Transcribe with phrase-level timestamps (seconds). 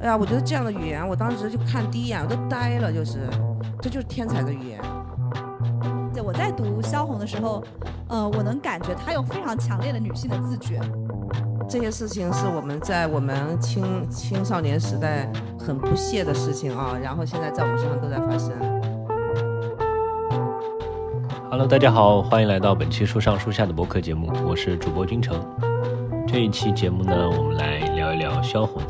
[0.00, 3.28] 哎呀，我觉得这样的语言，我当时就看第一眼我都呆了，就是，
[3.82, 4.80] 这就是天才的语言。
[6.14, 7.62] 对，我在读萧红的时候，
[8.08, 10.80] 呃，我能感觉她有非常强烈的女性的自觉。
[11.68, 18.50] 这些事情是我们在我们青青少年时代很不屑的事情啊，然后现在在我们身上都在发生。
[21.50, 25.38] Hello，大家好，欢迎来到本期书上书下的播客节目，我是主播君成。
[26.26, 28.80] 这一期节目呢，我们来聊一聊萧红。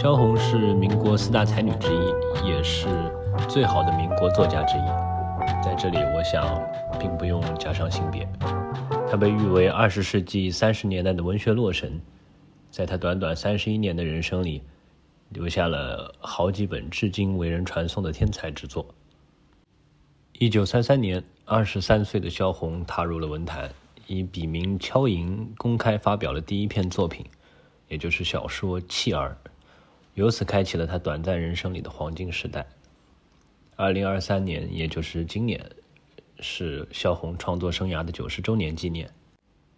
[0.00, 2.86] 萧红是民国四大才女之一，也是
[3.50, 4.86] 最好的民国作家之一。
[5.62, 6.58] 在这里，我想
[6.98, 8.26] 并不用加上性别。
[9.10, 12.00] 她被誉为二十世纪三十年代的文学洛神，
[12.70, 14.62] 在她短短三十一年的人生里，
[15.28, 18.86] 留下了好几本至今为人传颂的天才之作。
[20.38, 23.70] 一九三三年，二十三岁的萧红踏入了文坛，
[24.06, 27.22] 以笔名敲莹公开发表了第一篇作品，
[27.88, 29.36] 也就是小说《弃儿》，
[30.20, 32.66] 由此开启了他短暂人生里的黄金时代。
[33.74, 35.58] 二零二三年，也就是今年，
[36.40, 39.10] 是萧红创作生涯的九十周年纪念。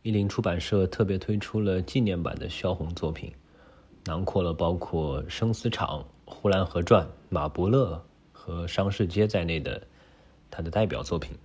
[0.02, 3.32] 译林出版社特别推出了纪念版的萧红作品，
[4.04, 7.94] 囊括了包括《生死场》《呼兰河传》《马伯乐》
[8.36, 9.80] 和《商市街》在内的
[10.50, 11.38] 他的代表作品，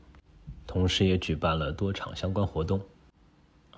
[0.66, 2.82] 同时也举办了多场相关活动。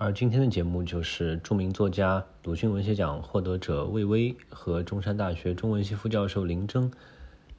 [0.02, 6.90] 而今天的节目就是著名作家、鲁迅文学奖获得者魏巍和中山大学中文系副教授林征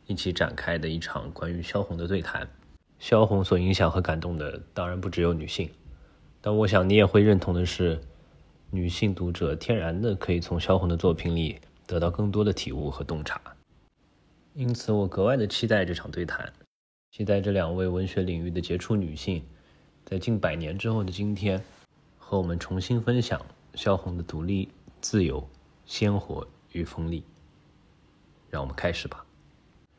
[0.07, 2.49] 一起展开的一场关于萧红的对谈。
[2.97, 5.69] 萧红所影响和感动的当然不只有女性，
[6.41, 8.01] 但我想你也会认同的是，
[8.71, 13.39] 女性读者天然的可以从萧红的作品里得到更多的体悟和洞察。
[14.55, 16.51] 因此，我格外的期待这场对谈。
[17.11, 19.43] 期待这两位文学领域的杰出女性，
[20.03, 21.61] 在近百年之后的今天，
[22.31, 24.69] 和我们重新分享萧红的独立、
[25.01, 25.45] 自由、
[25.85, 27.25] 鲜活与锋利。
[28.49, 29.25] 让我们开始吧。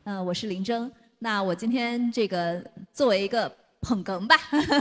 [0.05, 0.91] 嗯、呃，我是林峥。
[1.19, 4.35] 那我今天这个作为一个捧哏吧，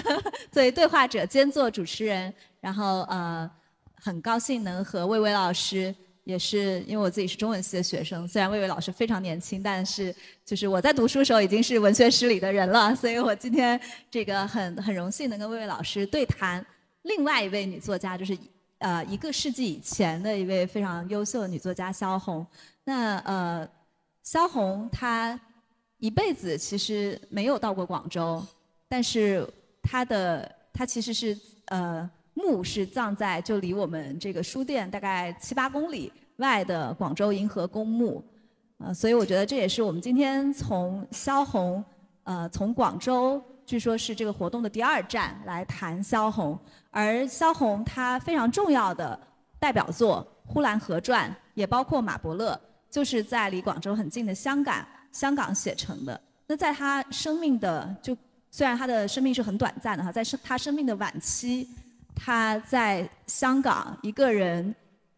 [0.51, 3.51] 作为对话者兼做主持人，然后呃，
[3.97, 5.95] 很高兴能和魏巍老师。
[6.25, 10.15] 也是因为我自己是中文系的学生，虽然魏巍老师非常年轻，但是
[10.45, 16.65] 就是我在读书时候已经是文学史里的人了，所以我今天这个很很荣幸能跟魏巍老师对谈
[17.03, 18.37] 另外一位女作家，就是
[18.79, 22.47] 呃一个世纪以前的一位非常优秀的女作家萧红。
[22.85, 23.69] 那呃，
[24.23, 25.39] 萧红她
[25.99, 28.45] 一辈子其实没有到过广州，
[28.89, 29.49] 但是
[29.83, 32.11] 她的她其实是呃。
[32.35, 38.25] 墓是葬在就离我们这个书店大概七八公里外的广州银河公墓，
[38.79, 41.85] 呃，所以我觉得这也是我们今天从萧红，
[42.23, 46.59] 呃，从广州据说是这个活动的第二站来谈萧红，
[46.91, 49.19] 而萧红她非常重要的
[49.59, 52.53] 代表作《呼兰河传》，也包括《马伯乐》，
[52.91, 56.21] 就是在离广州很近的香港香港写成的。
[56.47, 58.17] 那在她生命的就
[58.51, 61.69] 虽然她的生命是很短暂的哈，在生她生命的晚期。
[62.15, 64.73] 他在香港一个人，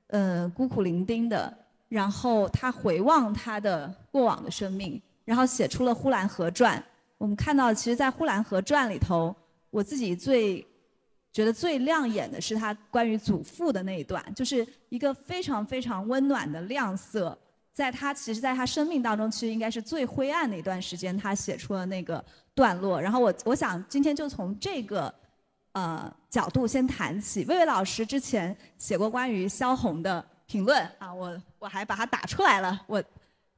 [0.07, 1.53] 呃，孤苦伶仃的，
[1.89, 6.79] 然后他回望他的过往的生命，然后写出了《呼兰河传》。
[7.19, 9.35] 我们看到，其实，在《呼兰河传》里头，
[9.71, 10.67] 我自己最
[11.33, 17.39] 觉得最亮眼的是他关于祖父的那一段，就是一个非常非常温暖的亮色。
[17.73, 22.25] 在他其实，在他生命当中，其实应该是最灰暗的一段时间，他写出了那个
[22.55, 23.01] 段落。
[23.01, 25.13] 然后我我想今天就从这个。
[25.77, 27.45] 呃，角度先谈起。
[27.47, 32.81] 魏巍老师之前写过关于萧红的评论啊，我我还把它打出来了。
[32.87, 33.03] 我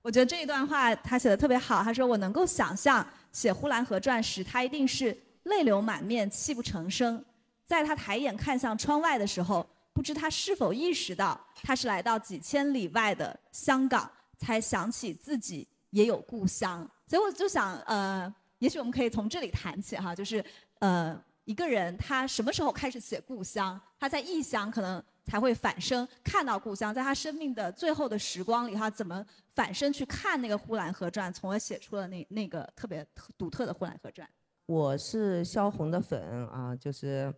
[0.01, 1.83] 我觉得这一段话他写的特别好。
[1.83, 7.23] 他说：“我能够想象写《呼兰河传》时，他一定是泪流满面、泣不成声。
[7.67, 16.91] 在他抬眼看向窗外的时候，不知他是否意识到他是来到几千里外的香港，才想起自己也有故乡。
[17.07, 20.43] 所以我就想，呃，也许我们可以从这里谈起哈，就是
[20.79, 23.81] 呃。”一个人他什么时候开始写故乡？
[24.01, 33.05] 他在异乡可能才会反身看到故乡，在他生命的最后的时光里，他怎么反身去看那个《呼兰河传》，从而写出了那那个特别
[33.37, 34.27] 独特的《呼兰河传》。
[34.67, 37.33] 我是萧红的粉啊，就是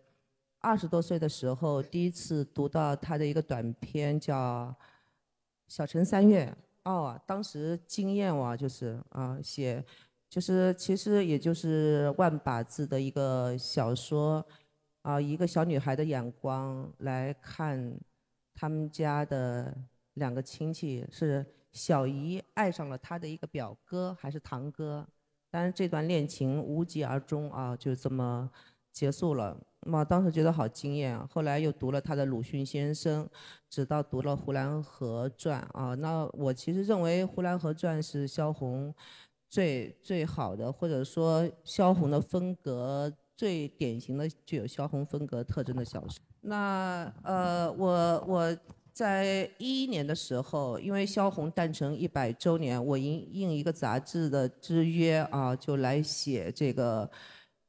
[0.59, 4.73] 二十多岁的时候第一次读到他的一个短篇叫
[5.67, 6.55] 《小城三月》
[6.89, 9.83] 哦，当时惊艳我，就是啊写。
[10.29, 14.45] 就是其实也就是万把字的一个小说，
[15.09, 17.99] 啊，一个小女孩的眼光来看
[18.53, 19.75] 他们家的
[20.13, 25.07] 两个亲戚，是小姨爱上了她的一个表哥还是堂哥？
[25.49, 28.47] 当然这段恋情无疾而终啊，就这么
[28.91, 29.59] 结束了。
[29.87, 31.19] 嘛，当时觉得好惊艳！
[31.27, 33.25] 后来又读了他的《鲁迅先生》，
[33.67, 35.95] 直到读了《呼兰河传》啊。
[35.95, 38.93] 那我其实认为《呼兰河传》是萧红
[39.47, 46.19] 最最好的，或者说萧红的风格最典型的、具有萧红风格特征的小说。
[46.41, 48.57] 那呃，我我
[48.91, 57.09] 在一一年的时候，因为萧红诞辰一百周年，我应应一个杂志的之约啊，就来写这个。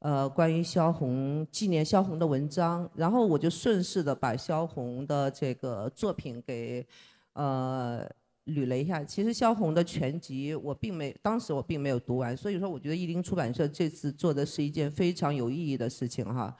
[0.00, 6.86] 呃，关于萧红纪念萧红的文章，然后我就顺势的把萧红的这个作品给
[7.34, 8.10] 呃
[8.50, 9.02] 捋了一下。
[9.04, 16.54] 其实萧红的全集我并没，当时我并没有读完，所以说我觉得译林出版社这次做的是一件非常有意义的事情哈。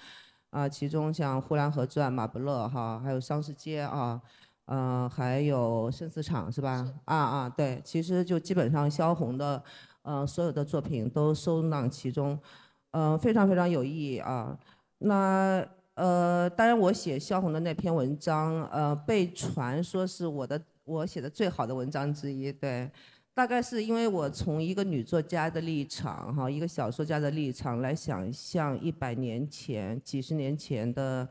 [0.51, 4.21] 啊，其中像《呼兰河传》、马伯乐哈，还有《商市街》啊，
[4.67, 6.93] 嗯，还有《生死场》是吧？
[7.05, 9.63] 啊啊，对，其实就基本上萧红的
[10.03, 12.37] 呃所有的作品都收纳其中。
[12.93, 14.59] 嗯，非常非常有意义啊。
[14.99, 15.65] 那
[15.95, 20.61] 呃，当然我写萧红的那篇文章，呃，被传说是我的
[20.91, 22.53] 我写的最好的文章之一。
[22.53, 22.91] 对，
[23.33, 31.29] 大概是因为我从一个女作家的立场，哈，一个小说家的立场来想象一百年前、几十年前的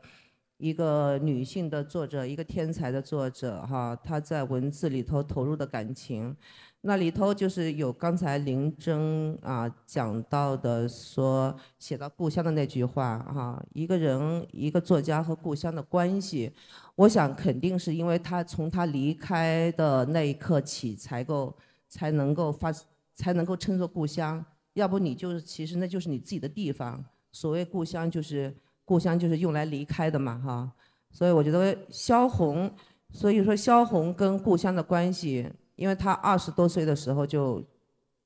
[0.60, 6.36] 一个女性的作者，一个天才的作者，哈，她在文字里头投入的感情。
[6.82, 16.50] 那里头就是有刚才林征啊讲到的，说写到故乡的那句话哈，一个人一个作家和故乡的关系，
[16.94, 21.54] 我想肯定是因为他从他离开的那一刻起才够
[21.86, 22.72] 才能够发
[23.14, 24.42] 才能够称作故乡，
[24.72, 27.04] 要不你就是其实那就是你自己的地方。
[27.30, 28.56] 所谓故乡就是
[28.90, 30.68] 故乡就是用来离开的嘛哈，
[31.12, 32.68] 所以我觉得萧红，
[33.12, 35.48] 所以说萧红跟故乡的关系。
[35.76, 37.64] 因为他二十多岁的时候就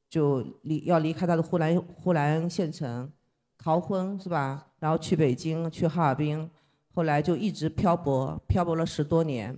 [0.08, 3.12] 就离要离开他的呼兰呼兰县城，
[3.58, 4.66] 逃婚是吧？
[4.78, 6.50] 然后去北京，去哈尔滨，
[6.94, 9.55] 后来就一直漂泊，漂泊了十多年，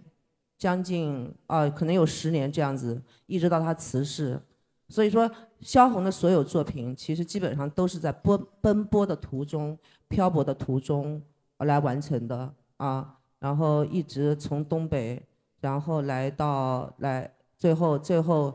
[0.59, 4.43] 将近啊可能有十年这样子，一直到他辞世。
[4.89, 5.31] 所以说，
[5.61, 9.77] 萧红的所有作品其实基本上都是在奔奔波的途中、
[10.09, 11.23] 漂泊的途中
[11.59, 13.19] 来完成的啊。
[13.39, 15.23] 然后一直从东北，
[15.61, 17.33] 然后来到来。
[17.59, 18.55] 最后，最后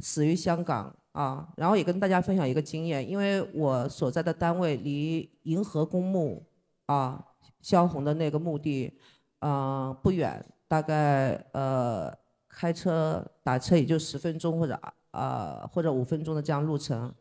[0.00, 1.46] 死于香港啊！
[1.54, 6.42] 然后也跟大家分享一个经验，因为我所在的单位离银河公墓
[6.86, 7.22] 啊，
[7.60, 8.98] 萧红的那个墓地，
[9.40, 12.10] 嗯，不远，大概呃
[12.48, 14.80] 开车打车也就十分钟或者
[15.10, 17.14] 啊或者五分钟的这样路程。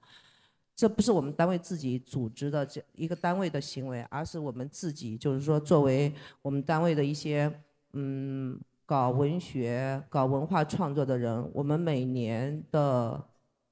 [0.77, 7.51] 这不是我们单位自己组织的这一个单位的行为，而是我们自己就是说作为我们单位的一些
[7.91, 8.57] 嗯。
[8.89, 13.21] 搞文学、搞文化创作的人，我们每年的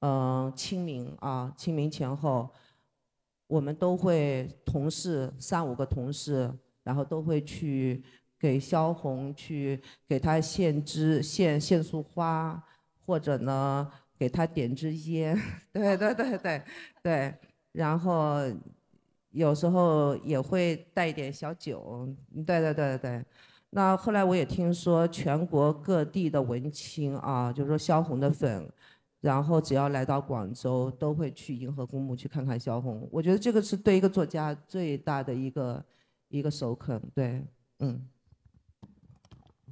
[0.00, 2.50] 嗯清明啊，清明前后，
[3.46, 6.52] 我们都会同事三五个同事，
[6.82, 8.04] 然后都会去
[8.38, 12.62] 给萧红去给他献枝、献献束花，
[13.06, 15.36] 或者呢给他点支烟，
[15.72, 16.62] 对对对对
[17.02, 17.34] 对，
[17.72, 18.36] 然后
[19.30, 22.08] 有时候也会带一点小酒，
[22.46, 23.24] 对对对对。
[23.70, 28.66] 那后来我也听说，全国各地的文青啊，就是说萧红的粉，
[29.20, 33.06] 然后只要来到广州，都会去银河公墓去看看萧红。
[33.12, 35.84] 我觉得这个是对一个作家最大的一个
[36.28, 37.00] 一个首肯。
[37.14, 37.44] 对，
[37.80, 38.08] 嗯。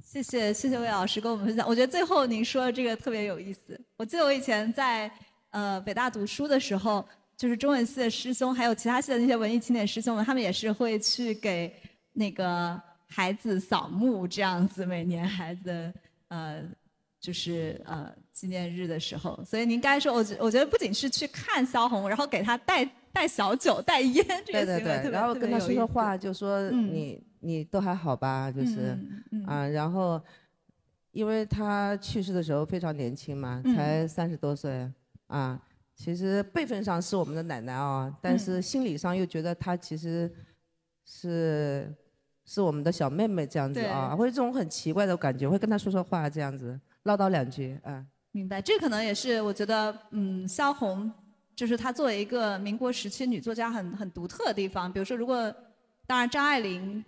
[0.05, 1.67] 谢谢谢谢魏老师跟我们分享。
[1.67, 3.77] 我觉得最后您说的这个特别有意思。
[3.97, 5.11] 我记得我以前在
[5.49, 7.03] 呃北大读书的时候，
[7.35, 11.73] 就是中文系的师兄，还有其他系的那些文艺青年师兄们，他们也是会去给
[12.13, 12.81] 那个。
[13.07, 15.93] 孩子扫墓这样子，每年孩子
[16.27, 16.63] 呃，
[17.21, 22.83] 就是呃纪念日的时候，所以您刚才说，我觉我觉得不仅是去看萧红，然后给他带
[23.13, 28.97] 带小酒、带烟这个行为，然后跟他说说话，就说你你都还好吧，就是
[29.45, 30.21] 啊，然后
[31.11, 34.91] 因为他去世的时候非常年轻嘛，才三十多岁
[35.27, 35.61] 啊，
[35.95, 40.33] 其实辈分上是我们的奶奶啊，但是心理上又觉得她其实
[41.05, 41.93] 是。
[42.47, 48.05] 是我们的小妹妹这样子啊，会这种很奇怪的感觉，会跟她说说话这样子，唠叨两句啊。
[48.33, 51.11] 明白，这可能也是我觉得，嗯，萧红
[51.55, 54.93] 就是她作为一个民国时期女作家很很独特的地方。
[54.93, 55.51] 比如说，如果
[56.05, 57.03] 当然张爱玲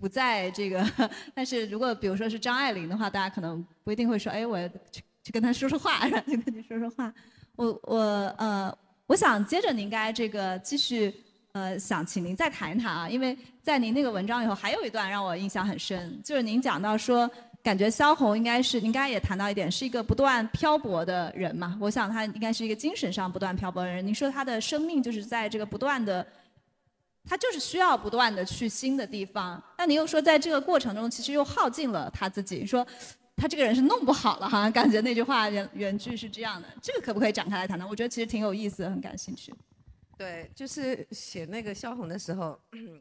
[0.00, 0.84] 不在这个，
[1.34, 4.58] 但是如果比如说是张爱玲的话，大家可能不一定会说，哎，我
[4.90, 7.12] 去去跟她说说话， 然后就跟你说说话。
[7.56, 7.98] 我我
[8.38, 8.72] 呃，
[9.06, 11.14] 我想接着您该这个继续。
[11.52, 17.28] 呃，想请您再谈一谈啊，因为在您那个文章以后，还有一段让我印象很深，就是您讲到说，
[17.64, 21.76] 感觉萧红应该是，您刚才也谈到一点，是一个不断漂泊的人嘛。
[21.80, 24.06] 我想他应该是一个精神上不断漂泊的人。
[24.06, 26.24] 您说他的生命就是在这个不断的
[27.28, 29.62] 他就是需要不断的去新的地方。
[29.76, 32.86] 那你又说在这个过程中，其实又耗尽了他自己，说
[33.36, 36.66] 他这个人是弄不好了，好像感觉那句话原原句是这样的。
[36.80, 37.86] 这个可不可以展开来谈谈？
[37.86, 39.54] 我觉得其实挺有意思，很感兴趣。
[40.16, 42.58] 对，就是写那个萧红的时候，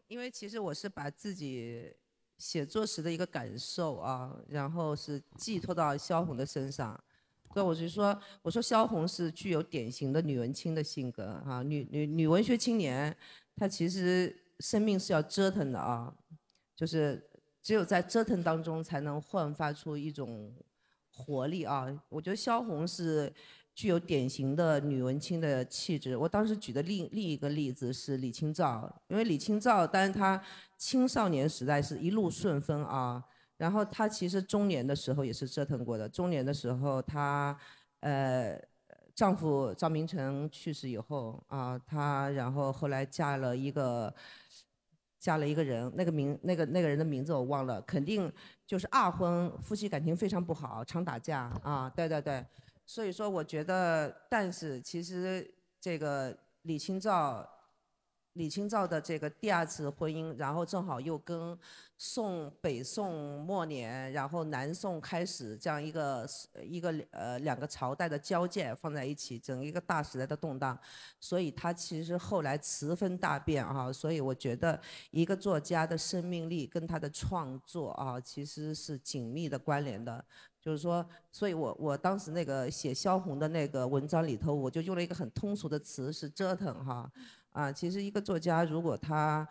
[0.08, 1.92] 因为其实我是把自己
[2.38, 7.00] 写作时的一个感受啊，然后是寄托到萧红的身上。
[7.54, 13.16] 所以我就说，我说萧红是具有典型的女文青的性格啊，女女女文学青年，
[13.58, 16.14] 她其实生命是要折腾的啊，
[16.76, 17.30] 就是
[17.62, 20.56] 只有在折腾当中才能焕发出一种
[21.12, 21.88] 活力啊。
[22.08, 23.34] 我觉得萧红是
[23.74, 26.16] 具有典型的女文青的气质。
[26.16, 30.42] 我当时举的另另一个例子是李清照，因为李清照，当然她
[30.78, 33.24] 青少年时代是一路顺风啊。
[33.58, 36.08] 然后她其实中年的时候也是折腾过的。
[36.08, 37.58] 中年的时候，她，
[38.02, 38.60] 呃，
[39.18, 44.14] 丈夫赵明诚去世以后啊，她然后后来嫁了一个，
[45.20, 48.32] 嫁了一个人，那个名那个那个人的名字我忘了，肯定
[48.68, 52.46] 就是二婚，夫妻感情非常不好，常打架啊，对对对。
[52.86, 57.44] 所以说，我觉得，但是其实这个李清照。
[58.38, 61.58] 李清照的这个第二次婚姻，然后正好又跟
[61.98, 66.28] 宋北宋末年，然后南宋开始这样一个
[66.64, 70.78] 一个呃两个朝代的交界放在一起，整一个大时代的动荡，
[71.20, 74.80] 所以他其实后来词风大变啊，所以我觉得
[75.10, 80.24] 一个作家的生命力跟他的创作啊其实是紧密的关联的，
[80.62, 87.12] 就是说，所以我我当时那个写萧红的那个文章里头，我就用了一个很通俗的词是折腾哈。
[87.58, 89.48] 啊其实一个作家，如果她，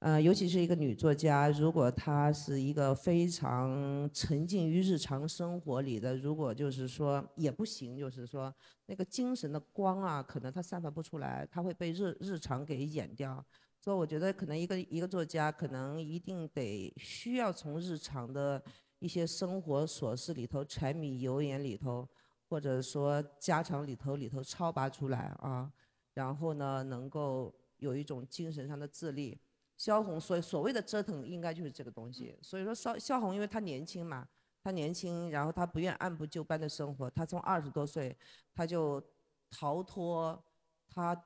[0.00, 8.54] 呃，尤其是一个女作家，如果她是一个非常沉浸于日常生活里的，如果就是说也不行，就是说
[8.84, 13.42] 那个精神的光啊，可能她散发不出来，她会被日日常给掩掉。
[13.78, 18.62] 所以我觉得，可能一个一个作家，可能一定得需要从日常的
[18.98, 22.06] 一些生活琐事里头、柴米油盐里头，
[22.50, 25.72] 或者说家常里头里头超拔出来啊。
[26.14, 29.40] 然后呢，能够有一种精神上的自立。
[29.76, 32.38] 萧红所所谓的折腾，应该就是这个东西。
[32.42, 34.28] 所以说，萧萧红，因为她年轻嘛，
[34.62, 37.08] 她年轻，然后她不愿按部就班的生活。
[37.08, 38.14] 她从二十多岁，
[38.54, 39.02] 她就
[39.48, 40.44] 逃脱
[40.86, 41.24] 她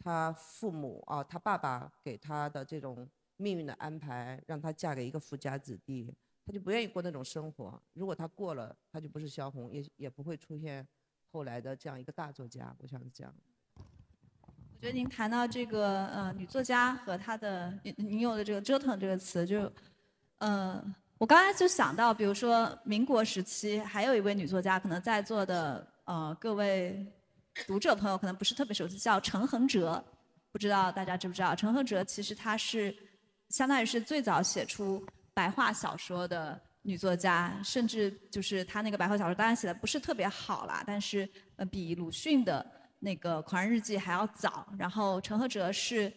[0.00, 6.12] 她父母啊，她爸爸给她的这种命运的安排，让她嫁给一个富家子弟，
[6.44, 7.80] 她就不愿意过那种生活。
[7.92, 10.84] 如果她过了，她就不是萧红，也也不会出现
[11.30, 12.74] 后来的这样一个大作家。
[12.80, 13.32] 我想是这样。
[14.84, 19.72] 觉得您谈到这个呃女作家和她的您用的这个折腾这个词，就
[20.36, 20.78] 呃
[21.16, 27.02] 我刚才就想到，比如说民国时期还有一位女作家，可能在座的呃各位
[27.66, 30.04] 读者朋友可能不是特别熟悉，叫陈恒哲，
[30.52, 31.54] 不知道大家知不知道？
[31.54, 32.94] 陈恒哲其实她是
[33.48, 41.26] 相当于是最早写出白话小说的女作家，甚至就是她那个白话小说当然写的不是特别好啦，但是
[41.56, 42.83] 呃比鲁迅的。
[43.04, 46.10] 那个《狂人日记》还要早，然后陈赫哲是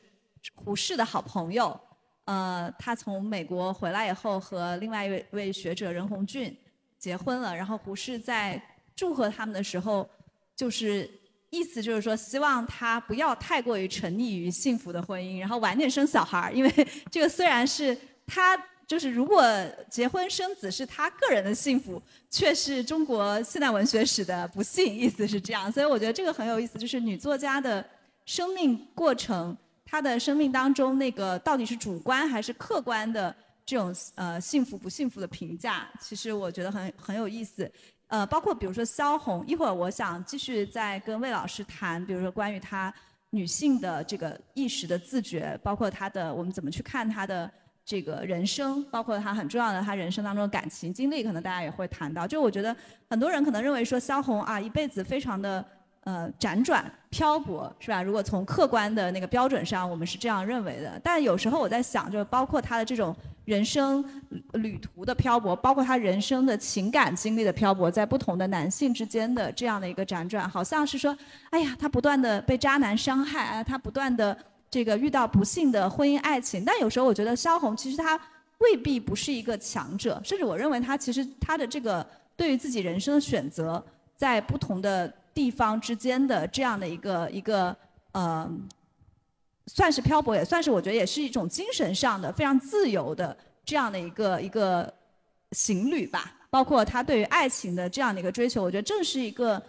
[0.56, 1.78] 胡适的好朋友，
[2.24, 6.58] 呃，他从美国回来以后和另外一位位学者任鸿俊
[6.98, 8.60] 结婚了，然后胡适在
[8.96, 10.10] 祝贺他们的时候，
[10.56, 11.12] 就是
[11.50, 18.58] 意思就是说希望他不要太过于沉溺于幸福的婚姻，然后晚点生小孩儿，因为这个虽然是他。
[18.88, 19.44] 就是如果
[19.90, 25.70] 结婚生子是他个人的幸福，却是中国现代文学史的不幸，意思是这样。
[25.70, 27.86] 所以我觉得这个很有意思，就是女作家的
[28.26, 37.70] 生命过程，她的生命当中那个到底是主观还是客观的这种呃幸福不幸福的评价，其实我觉得很很有意思。
[38.08, 42.94] 呃，包括比如说萧红，一会儿我想继续再跟魏老师谈，比如说关于她
[43.32, 47.52] 女性的这个意识的自觉，包括她的我们怎么去看她的。
[47.88, 52.28] 这个人生，包括他很重要的他人生当中的感情经历，可能大家也会谈到。
[52.28, 52.76] 就我觉得
[53.10, 55.64] 很多人可能认为说萧红啊一辈子非常的
[56.04, 58.04] 呃辗转漂泊，是吧？
[58.04, 61.00] 如果从客观的那个标准上，我们是这样认为的。
[61.02, 63.16] 但有时候我在想，就包括他的这种
[63.46, 64.04] 人生
[64.56, 71.18] 旅途的漂泊，包括他人生的情感经历的漂泊，在不同的男性之间的这样的一个辗转，好像是说，
[71.52, 74.38] 哎呀，他不断的被渣男伤害啊，他不断的。
[74.70, 78.20] 这个遇到不幸的婚姻爱情，但有时候我觉得萧红其实她
[78.60, 82.06] 未必不是一个强者，甚至我认为她其实她的这个
[82.36, 83.84] 对于自己人生的选择，
[84.16, 87.76] 在不同的地方之间的这样的一个一个
[88.12, 88.50] 呃，
[89.68, 94.92] 算是漂泊，也算是我觉得也是一种精神上的非常自由的这样的一个一个
[95.52, 96.34] 行旅吧。
[96.50, 99.62] 包括她对于爱情的这样的一个追求，我觉得正是一个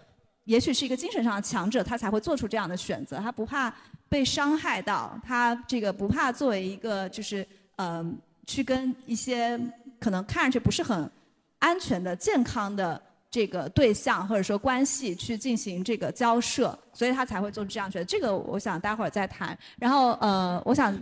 [0.49, 3.19] 也许是一个精神上的强者，他才会做出这样的选择。
[3.19, 3.71] 他不怕
[4.09, 8.03] 被伤害到，他这个不怕作为一个就是呃，
[8.47, 9.61] 去跟一些
[10.01, 11.11] 可能看上去不是很
[11.59, 12.99] 安全的、健康的
[13.31, 18.05] 这个对象或者说关系去进行这个交涉，所以他才会做出这样选择。
[18.07, 19.57] 这个我想待会儿再谈。
[19.77, 20.99] 然后呃，我想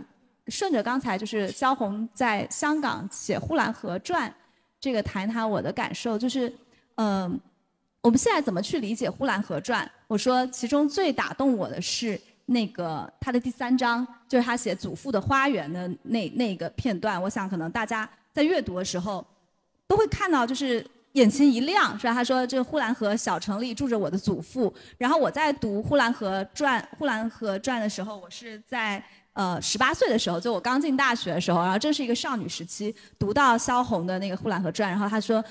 [0.49, 4.29] 顺着刚才就是萧红在香港写《呼兰河传》
[4.81, 6.53] 这个谈谈我的感受，就是
[6.95, 7.39] 嗯。
[8.07, 9.85] 我们现在怎么去理解《呼兰河传》？
[10.07, 17.21] 我说，其中最打动我的是那个他的第三章，就是他写祖父的花园的那那个片段。
[17.21, 19.27] 我想，可能大家在阅读的时候
[19.89, 22.13] 都会看到，就是眼前一亮，是吧？
[22.13, 35.43] 他说：“这个呼兰河小城里住着我的祖父。”然后我在读《呼兰河传》《呼兰河传》的时候，我是在呃十八岁的时候，就我刚进大学的时候，然后正是一个少女时期，读到萧红的那个《呼兰河传》，然后他说。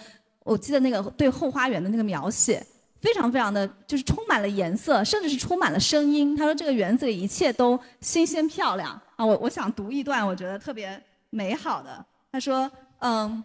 [0.47, 2.65] 我记得那个对后花园的那个描写，
[3.01, 6.37] 非常非常的就是充满了颜色，甚至是充满了声音。
[6.37, 9.27] 他说这个园子里一切都新鲜漂亮啊！
[9.27, 12.05] 我我想读一段，我觉得特别美好的。
[12.31, 13.43] 他说，嗯，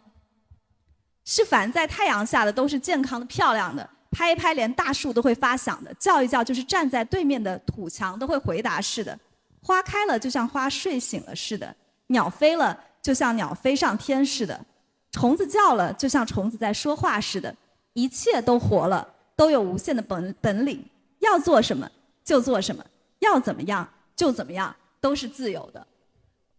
[1.26, 9.18] 是凡在太阳下的都是健康的、漂亮的，拍一拍连大树都会发响的，叫一叫就是站在对面的土墙都会回答似的。
[9.64, 11.76] 花开了就像花睡醒了似的，
[12.08, 14.66] 鸟飞了就像鸟飞上天似的。
[15.12, 17.54] 虫子叫了，就像虫子在说话似的，
[17.94, 20.84] 一切都活了，都有无限的本本领，
[21.20, 21.90] 要做什么
[22.24, 22.84] 就做什么，
[23.20, 25.86] 要怎么样就怎么样，都是自由的。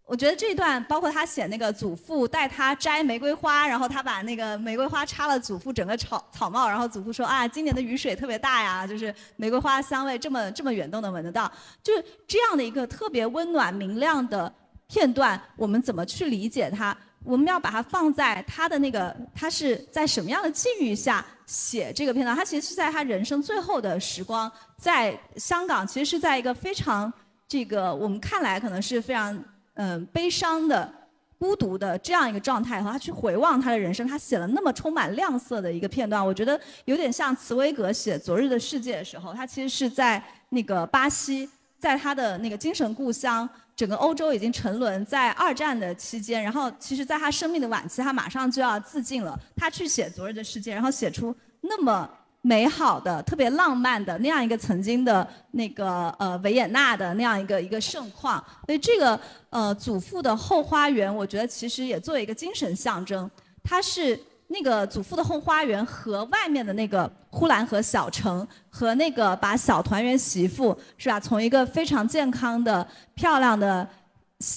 [0.04, 11.50] 我觉得这段包括他写那个祖父带他摘玫瑰花，然后他把那个玫瑰花插了祖父整个草草帽，然后祖父说啊，今年的雨水特别大呀，就是玫瑰花香味这么这么远都能闻得到，
[11.82, 14.52] 就是这样的一个特别温暖明亮的
[14.86, 16.94] 片段，我们怎么去理解它？
[17.24, 22.36] 我们要把它放在他的那个，他是在什么样的境遇下写这个片段？
[22.36, 27.12] 他其实是在他人生最后的时光，在香港，其实是在一个非常
[27.46, 30.92] 这个我们看来可能是非常嗯悲伤的、
[31.38, 41.48] 孤独的这样一个状态，和他去回望他的人生，他写了那么充满亮色的一个片段，我觉得有点像茨威格写《昨日的世界》的时候，他其实是在那个巴西，
[41.78, 43.48] 在他的那个精神故乡。
[43.74, 49.38] 整个欧洲已经沉沦在二战的期间，然后其实在他生命的晚期，他马上就要自尽了。
[49.56, 52.08] 他去写昨日的世界，然后写出那么
[52.40, 58.42] 美好的、特别浪漫的那样一个曾经的那个呃维也纳的那样一个一个盛况。
[58.66, 59.18] 所以这个
[59.50, 63.30] 呃祖父的后花园，我觉得其实也作为一个精神象征，
[63.62, 64.18] 它是。
[64.52, 71.18] 那个祖父的后花园和外面的那个呼兰河小城，和那个把小团圆媳妇是吧？
[71.18, 73.88] 从一个非常健康的、漂亮的、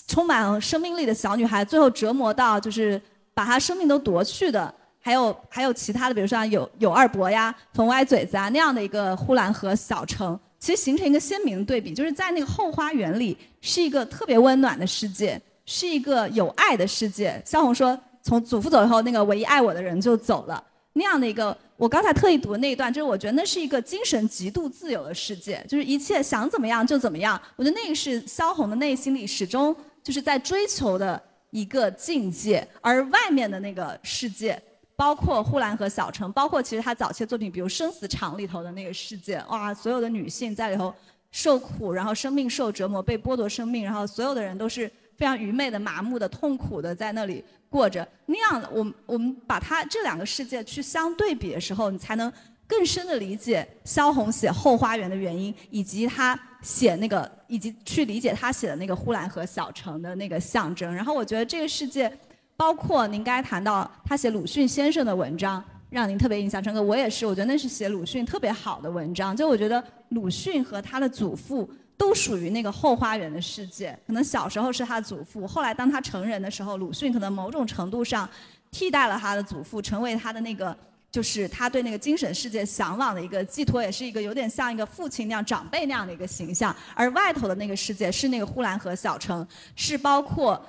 [0.05, 3.01] 充满生命力的小女孩，最后折磨到就是
[3.33, 17.41] 把她生命都夺去的，还有还有其他的，比如说像有有二伯呀、冯歪嘴子啊那样的一个呼兰河小城，其实形成一个鲜明的对比，就是在那个后花园里是一个特别温暖的世界，是一个有爱的世界。
[17.45, 17.97] 萧红说。
[18.25, 20.61] 从祖父走以后，那个唯一爱我的人就走了。
[20.93, 27.39] 那样的一个，我刚才特意读的那一段，就是我觉得那是一个精神极度自由的世界，就是一切想怎么样就怎么样。
[27.55, 32.67] 我觉得那个是萧红的内心里始终就是在追求的一个境界。
[32.81, 34.59] 而外面的那个世界，
[34.95, 40.91] 包括呼兰河小城，包括其实他早期的作品，比如《生死场》里头的那个世界，哇，所有的女性在里头
[41.29, 47.43] 受苦，然后生命受折磨，被剥夺生命，然后所有的人都是非常愚昧的、麻木的、痛苦的在那里。
[47.75, 52.31] 过着那样的，我我们把它这两个世界去相对比的时候，你才能
[52.65, 60.95] 更深的理解萧红写《后花园》的原因，以及他写那个，以及去理解他写的那个呼兰河小城的那个象征。
[60.95, 62.09] 然后我觉得这个世界，
[62.55, 66.81] 包括您刚才谈到他写鲁迅先生的文章，让您特别印象深刻。
[66.81, 69.35] 我也是，我觉得那是写鲁迅特别好的文章。
[69.35, 71.69] 就我觉得鲁迅和他的祖父。
[71.97, 73.97] 都属于那个后花园的世界。
[74.05, 78.29] 可能小时候是他的祖父，后来当他成人的时候，鲁迅可能某种程度上
[78.71, 80.77] 替代了他的祖父，成为他的那个，
[81.09, 86.75] 就是他对那个精神世界向往的一个寄托，也是一个有点像一个父亲那样长辈那样的一个形象。
[86.93, 90.61] 而外头的那个世界是那个呼兰河小城，是包括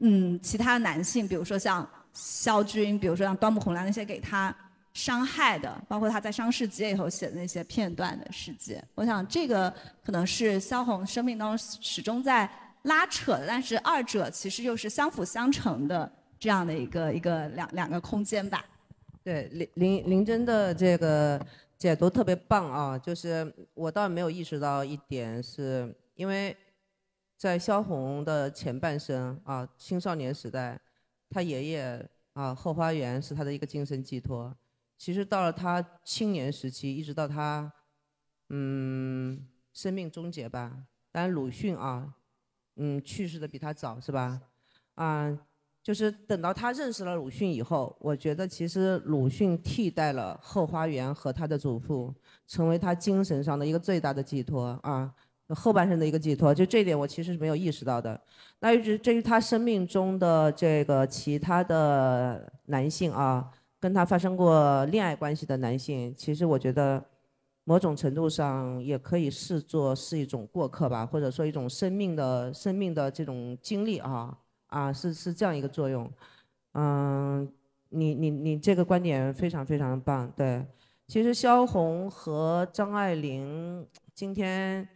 [0.00, 4.54] 嗯其他男性，比如说像萧军，比如说像端木蕻良那些给他。
[4.94, 12.48] 伤害的，包括他在伤逝节以后写的那些片段的世界，我想这个可能是萧红生命当中始终在
[12.82, 18.64] 拉扯的，但是二者其实又是相辅相成的这样的一个一个两两个空间吧。
[19.24, 21.44] 对林林林真的这个
[21.76, 26.56] 解读特别棒啊，就是我倒没有意识到一点，是因为
[27.36, 30.78] 在萧红的前半生啊，青少年时代，
[31.30, 34.54] 他爷爷啊后花园是他的一个精神寄托。
[35.04, 37.70] 其实到了他青年时期，一直到他
[38.48, 39.38] 嗯，
[39.74, 40.72] 生命终结吧。
[41.12, 42.14] 当然鲁迅啊，
[42.76, 44.40] 嗯，去世的比他早是吧？
[44.94, 45.38] 啊，
[45.82, 52.14] 就是等到他认识了鲁迅以后，我觉得其实鲁迅替代了后花园和他的祖父，
[52.46, 55.14] 成为他精神上的一个最大的寄托啊，
[55.48, 56.54] 后半生的一个寄托。
[56.54, 58.18] 就这点我其实是没有意识到的。
[58.60, 63.52] 那至至于他生命中的这个其他的男性啊，
[63.84, 67.04] 跟他发生过恋爱关系的男性，其实我觉得。
[67.66, 76.12] 某种程度上也可以视作是一种过客吧，或者说一种生命的生命的这种经历啊啊，是是这样一个作用。
[76.72, 77.50] 嗯，
[77.88, 80.30] 你你你这个观点非常非常的棒。
[80.36, 80.62] 对，
[81.06, 84.86] 其实萧红和张爱玲今天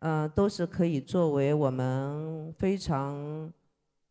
[0.00, 3.50] 嗯都是可以作为我们非常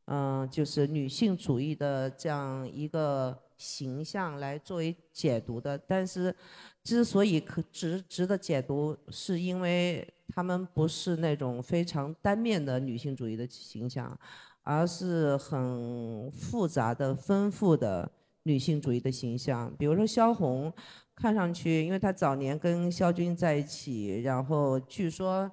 [0.05, 6.35] 嗯就是女性主义的这样一个形象来作为解读的，但是。
[6.83, 14.19] 之所以可值值得解读，是因为他们不是那种非常单面的女性主义的形象，
[14.63, 19.71] 而是很复杂的、丰富的女性主义的形象。
[19.77, 20.73] 比如说萧红，
[21.15, 25.51] 看上去，因为她早年跟萧军在一起，然后据说，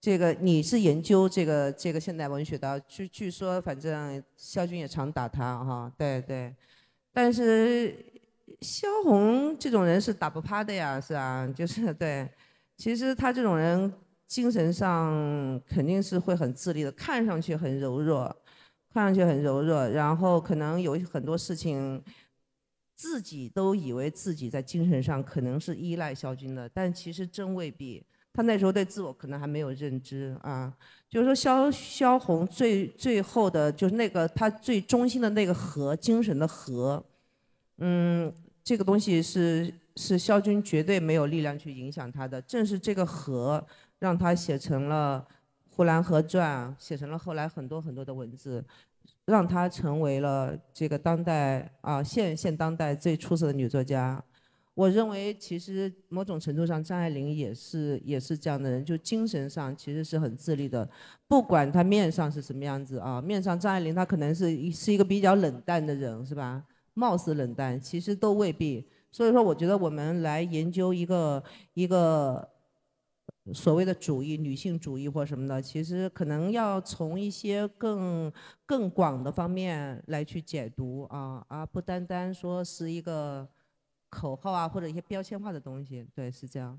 [0.00, 6.54] 这个你是研究这个这个现代文学的，据据说，反正萧军也常打她哈，对对，
[7.14, 8.04] 但是。
[8.60, 12.26] 萧红这种人是打不趴的呀，是啊， 就是对。
[12.78, 13.92] 其实他这种人
[14.26, 18.34] 精神上肯定是会很自立的，看上去很柔弱，
[18.90, 22.02] 看上去很柔弱，然后可能有很多事情
[22.96, 28.02] 自己都以为自己在精神上可能是依赖萧军的，但其实真未必。
[28.34, 30.70] 他那时候对自我可能还没有认知啊。
[31.08, 37.02] 就是说萧萧红最最后的就是那个他最中心的那个核，精神的核，
[37.78, 38.30] 嗯。
[38.66, 43.62] 这个东西是是萧军绝对没有力量去影响他的，正是这个核
[43.98, 45.22] 让他写成了
[45.68, 48.64] 《呼兰河传》，写成了后来很多很多的文字，
[49.26, 54.24] 让他成为了这个当代啊现现当代最出色的女作家。
[54.74, 60.88] 我认为其实某种程度上张爱玲也是也是这样的人，就精神上其实是很自立的，
[61.28, 66.64] 不管她面上是什么样子啊，面上张爱玲她可能是是一个比较冷淡的人，是吧？
[66.92, 68.88] 貌似冷淡，其实都未必。
[69.12, 71.42] 所以说，我觉得我们来研究一个
[71.74, 72.48] 一个
[73.52, 78.32] 所谓的主义、女性主义或什么的，其实可能要从一些更
[78.66, 83.48] 更广的方面来去解读啊，而不单单说是一个
[84.14, 86.06] 口号啊或者一些标签化的东西。
[86.14, 86.78] 对，是这样。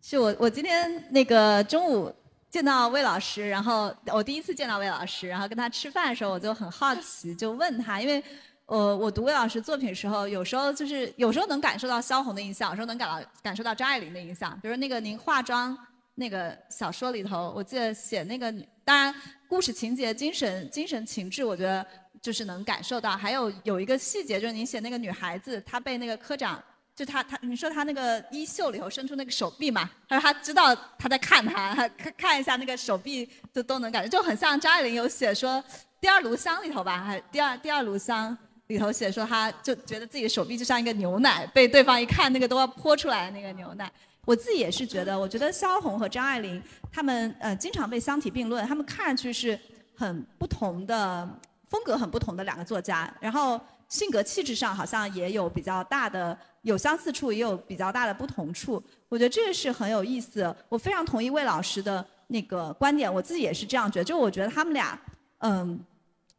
[0.00, 2.12] 是我我今天那个中午。
[2.50, 8.20] 见到魏老师，然后我第一次见到魏老师，然后跟他吃饭的时候，我就很好奇，就问他，因为，
[8.66, 14.58] 呃，我读魏老师作品的时候，有时候就是有时候能感受到萧红的影响，有时候能感到感受到张爱玲的影响。
[14.60, 15.78] 比如那个您化妆
[16.16, 18.52] 那个小说里头，我记得写那个，
[18.84, 19.14] 当然
[19.48, 21.86] 故事情节、精神精神情致，我觉得
[22.20, 23.16] 就是能感受到。
[23.16, 26.62] 还有有一个细节，就是您写那个女孩子，她被那个科长。
[26.92, 35.64] 就他他你说他那个衣袖里头伸出那个手臂嘛，他说他知道他在看他，看看一下那个手臂就都能感觉，就很像张爱玲有写说
[35.98, 43.90] 第二炉香里头吧，还第二第二炉香里头写说他就觉得自己手臂就像一个牛奶，被对方一看那个都要泼出来的那个牛奶。
[44.26, 49.58] 我自己也是觉得，我觉得萧红和张爱玲他们呃经常被相提并论，他们看上去是
[49.96, 51.26] 很不同的
[51.70, 56.36] 风格，很不同的两个作家，然后性格气质上好像也有比较大的。
[56.62, 58.82] 有相似处，也有比较大的不同处。
[59.08, 60.54] 我觉得这个是很有意思。
[60.68, 64.04] 我非常同意魏老师的那个观点，我自己也是这样觉得。
[64.04, 65.00] 就我觉得他们俩，
[65.38, 65.80] 嗯，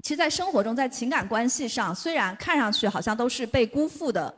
[0.03, 4.31] 其实，在生活中，在情感关系上，虽然看上去好像都是被辜负的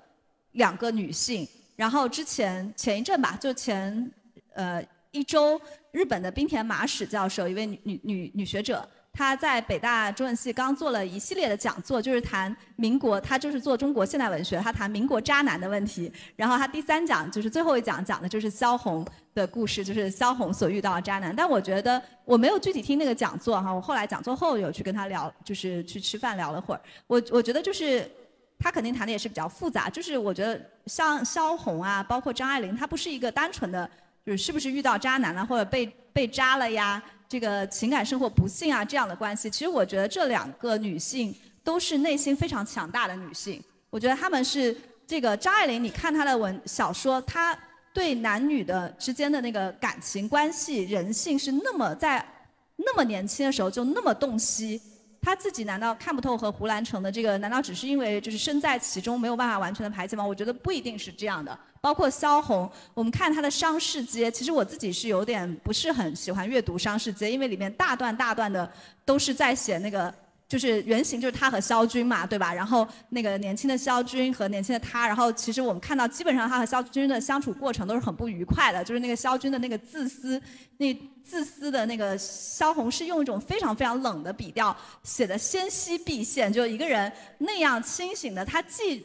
[0.54, 1.46] 两个女性。
[1.76, 4.10] 然后之前前一阵吧，就前
[4.54, 5.60] 呃一周，
[5.92, 8.88] 日本的冰田麻史教授，一位女女女女学者。
[9.16, 16.12] 他在北大中文系刚做了一系列的讲座，就是谈民国，他就是做中国现代文学，他谈民国渣男的问题。
[16.36, 21.34] 然后他第三讲就是最后一讲讲的就是萧红的故事，就是萧红所遇到的渣男。
[21.36, 26.82] 但我觉得我没有具体听那个讲座哈，我后来讲座后有去跟他聊，就是去吃饭聊了会儿。
[27.06, 28.10] 我我觉得就是
[28.58, 33.88] 他肯定谈的也是比较复杂，就是我觉得像萧红啊，包括张爱玲，她不是一个单纯的
[34.26, 37.00] 就是是不是遇到渣男了或者被被渣了呀。
[37.34, 43.60] 这个情感生活不幸啊，这样的关系，其实我觉得这两个女性都是内心非常强大的女性。
[43.90, 47.58] 我觉得她们是这个张爱玲，你看她的文小说，她
[47.92, 52.24] 对男女的之间的那个感情关系、人性是那么在
[52.76, 54.80] 那么年轻的时候就那么洞悉，
[55.24, 57.38] 他自己难道看不透和胡兰成的这个？
[57.38, 60.26] 难道只是因为就是身在其中没有办法完全的排解吗？
[60.26, 61.58] 我觉得不一定是这样的。
[61.80, 68.70] 包括萧红，我们看她的《商世街》，其实我自己是有点不是很喜欢阅读《商世街》，因为里面大段大段的
[69.06, 70.14] 都是在写那个。
[70.48, 72.54] 就是原型就是他和肖军嘛，对吧？
[72.54, 78.84] 然后那个年轻的肖军和年轻的他，然后其实我们看到基本上他和肖军的相处过程都是很不愉快的。
[78.84, 80.42] 就是那个肖军的那个自私，
[80.78, 89.04] 那自私的那个萧红是用一种非常非常冷的笔调写的纤细毕现，就一个人那样清醒的，他既。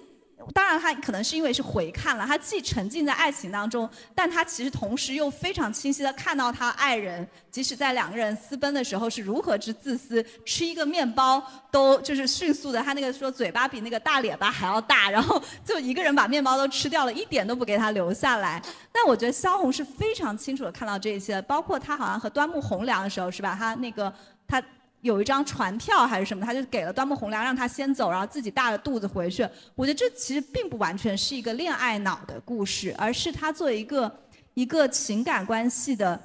[0.55, 18.63] 当然，他可能是因为是回看了，他既沉浸在爱情当中，但他其实同时又非常清晰的看到他爱人，即使在两个人私奔的时候是如何之自私，吃一个面包都就是迅速的，他那个说嘴巴比那个大脸巴还要大，然后就一个人把面包都吃掉了，一点都不给他留下来。
[18.91, 23.55] 但我觉得萧红是非常清楚的看到这一些，包括他好像和端木蕻良的时候是吧？
[23.59, 24.13] 他那个
[24.47, 24.63] 他。
[25.01, 29.49] 有一张船票还是什么，他就给了端木蕻良，让他先走，然后自己大着肚子回去。
[29.75, 34.13] 我觉得这其实并不完全是一个恋爱脑的故事，而是他作为一个
[34.55, 36.21] 一个情感关系的，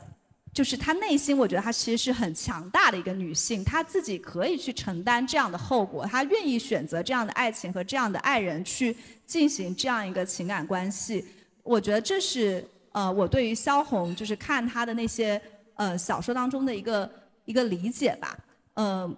[0.51, 11.23] 就是他内心，我觉得他其实是很强大的一个女性，她自己可以去承担这样的后果，她愿意选择这样的爱情和这样的爱人去进行这样一个情感关系。
[11.61, 15.39] 我觉得这是呃，我对于萧红就是看她的那些
[15.75, 17.09] 呃小说当中的一个
[17.45, 18.35] 一个理解吧。
[18.75, 19.15] 嗯，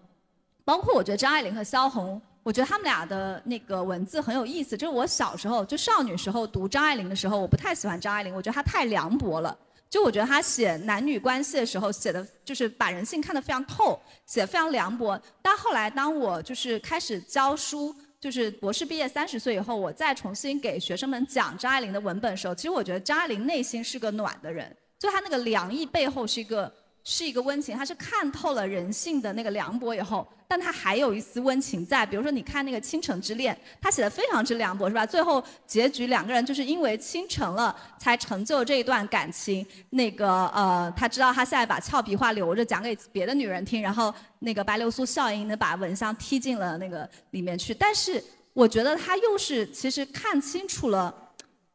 [0.63, 4.75] 包括我觉得张爱玲和萧红，我觉得他们俩的那个文字很有意思。
[4.75, 9.57] 就是我小时候就少女时候读张爱玲的时候，我不太喜欢张爱玲，我觉得她太凉薄了。
[9.89, 15.17] 就我觉得她写男女关系的时候写的，就是把人性看得非常透，写得非常凉薄。
[15.41, 26.73] 但后来当我就是开始教书，就是博士毕业三十岁以后，我再重新给学生们讲张爱玲的文本的时候，其实我觉得张爱玲内心是个暖的人，就她那个凉意背后是一个。
[27.07, 32.03] 是一个温情，他是看透了人性的那个凉薄以后，但他还有一丝温情在。
[32.03, 35.05] 比如说，你看那个《倾城之恋》，他写的非常之凉薄，是吧？
[35.05, 39.63] 最后结局两个人就是因为倾城了，才成就这一段感情。
[39.91, 47.71] 那个呃，他知道他现在把俏皮话留着讲给别的女人听，然后那个白流苏笑盈盈的把蚊香踢进了那个里面去。
[47.71, 48.21] 但是
[48.53, 51.13] 我觉得他又是其实看清楚了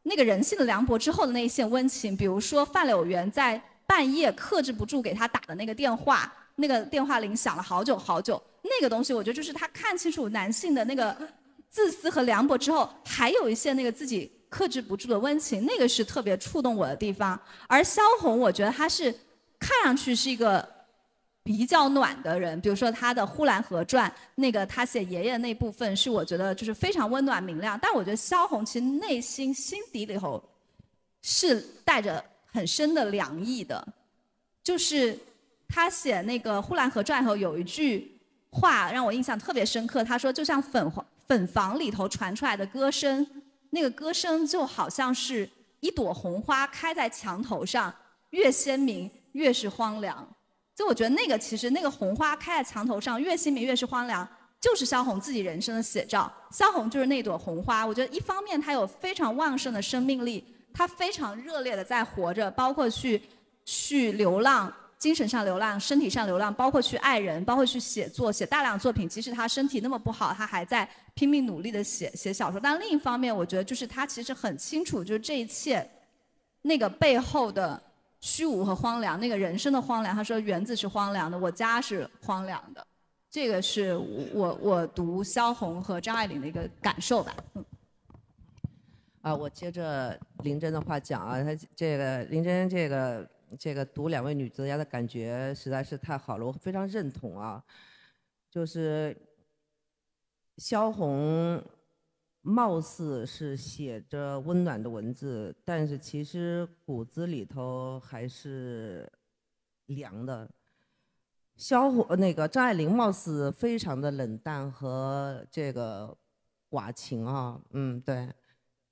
[0.02, 2.16] 那个人性的凉薄之后的那一线温情。
[2.16, 3.62] 比如说范柳原在。
[3.90, 8.40] 半夜克制不住给他打的那个电话，那个电话铃响了好久好久。
[8.62, 11.16] 那个东西，我觉得就是他看清楚男性的那个
[11.68, 17.36] 自私和凉薄之后，还有一些那个自己克制不住的温情，那个是特别触动我的地方。
[17.66, 19.12] 而萧红，我觉得他是
[19.58, 20.64] 看上去是一个
[21.42, 27.76] 比较暖的人，比如说他的《呼兰河传》，那个他写爷爷那部分是我觉得就是非常温暖明亮。
[27.82, 30.40] 但我觉得萧红其实内心心底里头
[31.22, 32.24] 是带着。
[32.52, 33.86] 很深的凉意的，
[34.62, 35.18] 就是
[35.68, 40.02] 他写那个《呼兰河传》后有一句话让我印象特别深刻。
[40.02, 40.92] 他说：“就像粉
[41.26, 43.26] 粉房里头传出来的歌声，
[43.70, 47.94] 那个歌声就好像是一朵红花开在墙头上，
[48.30, 50.28] 越鲜明越是荒凉。”
[50.74, 54.26] 就我觉得那个其实那个红花开在墙头上，越鲜明越是荒凉，
[54.60, 56.32] 就是萧红自己人生的写照。
[56.50, 57.86] 萧红就是那朵红花。
[57.86, 60.44] 我觉得一方面她有非常旺盛的生命力。
[60.72, 63.22] 他非常热烈的在活着，包括去
[63.64, 69.08] 去流浪，精神上流浪，身体上流浪，包括去爱人，包括去写作，写大量作品。
[69.08, 72.60] 即使他身体那么不好，他还在拼命努力的写写小说。
[72.60, 75.88] 但另一方面，我觉得就是他其实很清楚，就是这一切
[76.62, 77.80] 那个背后的
[78.20, 80.14] 虚无和荒凉，那个人生的荒凉。
[80.14, 82.86] 他说园子是荒凉的，我家是荒凉的。
[83.30, 83.96] 这个是
[84.32, 87.34] 我我读萧红和张爱玲的一个感受吧。
[87.54, 87.64] 嗯。
[89.22, 97.62] 啊，我接着林真的话讲啊，他这个林真这个这个读两位女作家的感觉实在是太好了，我非常认同啊。
[98.48, 99.14] 就是
[100.56, 101.62] 萧红
[102.40, 109.06] 貌似是写着温暖的文字，但是其实骨子里头还是
[109.86, 110.50] 凉的。
[111.56, 116.16] 萧红那个张爱玲貌似非常的冷淡和这个
[116.70, 118.26] 寡情啊，嗯，对。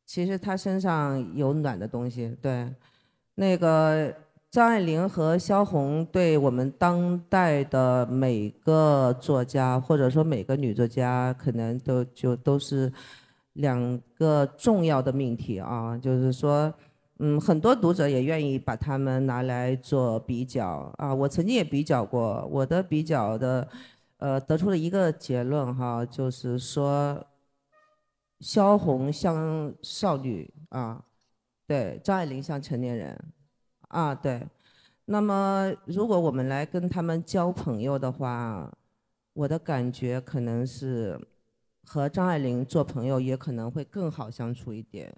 [0.09, 2.67] 其实他身上有暖的东西，对，
[3.35, 4.11] 那个
[4.51, 12.91] 张爱玲和萧红对我们当代的每个作家，或者说每个女作家，可能都就都是
[13.53, 15.95] 两个重要的命题啊。
[15.99, 16.73] 就是说，
[17.19, 21.15] 嗯，很多读者也愿意把他们拿来做比较啊。
[21.15, 23.69] 我曾经也比较过，我的比较的，
[24.17, 27.23] 呃，得出了一个结论哈，就是说。
[28.41, 31.05] 萧红像少女啊，
[31.67, 33.19] 对，张爱玲像成年人，
[33.89, 34.47] 啊，对。
[35.07, 38.71] 那么，如果我们来跟他们交朋友的话，
[39.33, 41.19] 我的感觉可能是
[41.87, 45.11] 和张爱玲做朋友也可能会更好相处一点。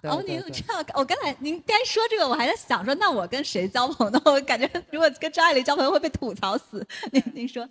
[0.00, 4.22] 对哦，对对您这样，我刚才您该说这个，我还在想说，那我跟谁交朋友呢？
[4.26, 6.86] 我感觉如果跟张爱玲交朋友会被吐槽死。
[7.10, 7.68] 您您说，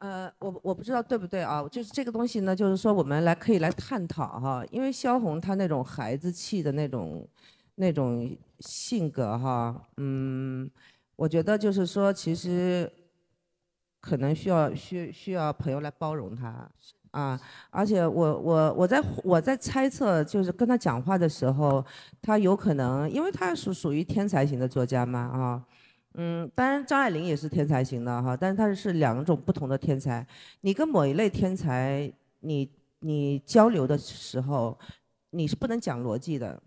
[0.00, 7.28] 呃，我我不知道对不对啊，就是这个东西呢，就是说我们来可以来探讨哈，因为萧红她那种孩子气的那种
[7.74, 10.70] 那种性格哈，嗯，
[11.16, 12.90] 我觉得就是说其实
[14.00, 16.66] 可能需要需需要朋友来包容她
[17.10, 21.84] 啊，而且我我我在我在猜测，就是跟她讲话的时候，
[22.22, 25.62] 她有可能，因为她属属于天才型的作家嘛啊。
[26.14, 30.26] 嗯，当然张爱玲也是天才型的哈，但是她是两种不同的天才。
[30.62, 32.68] 你跟某一类天才，你
[32.98, 34.76] 你交流的时候，
[35.30, 36.60] 你是不能讲逻辑的，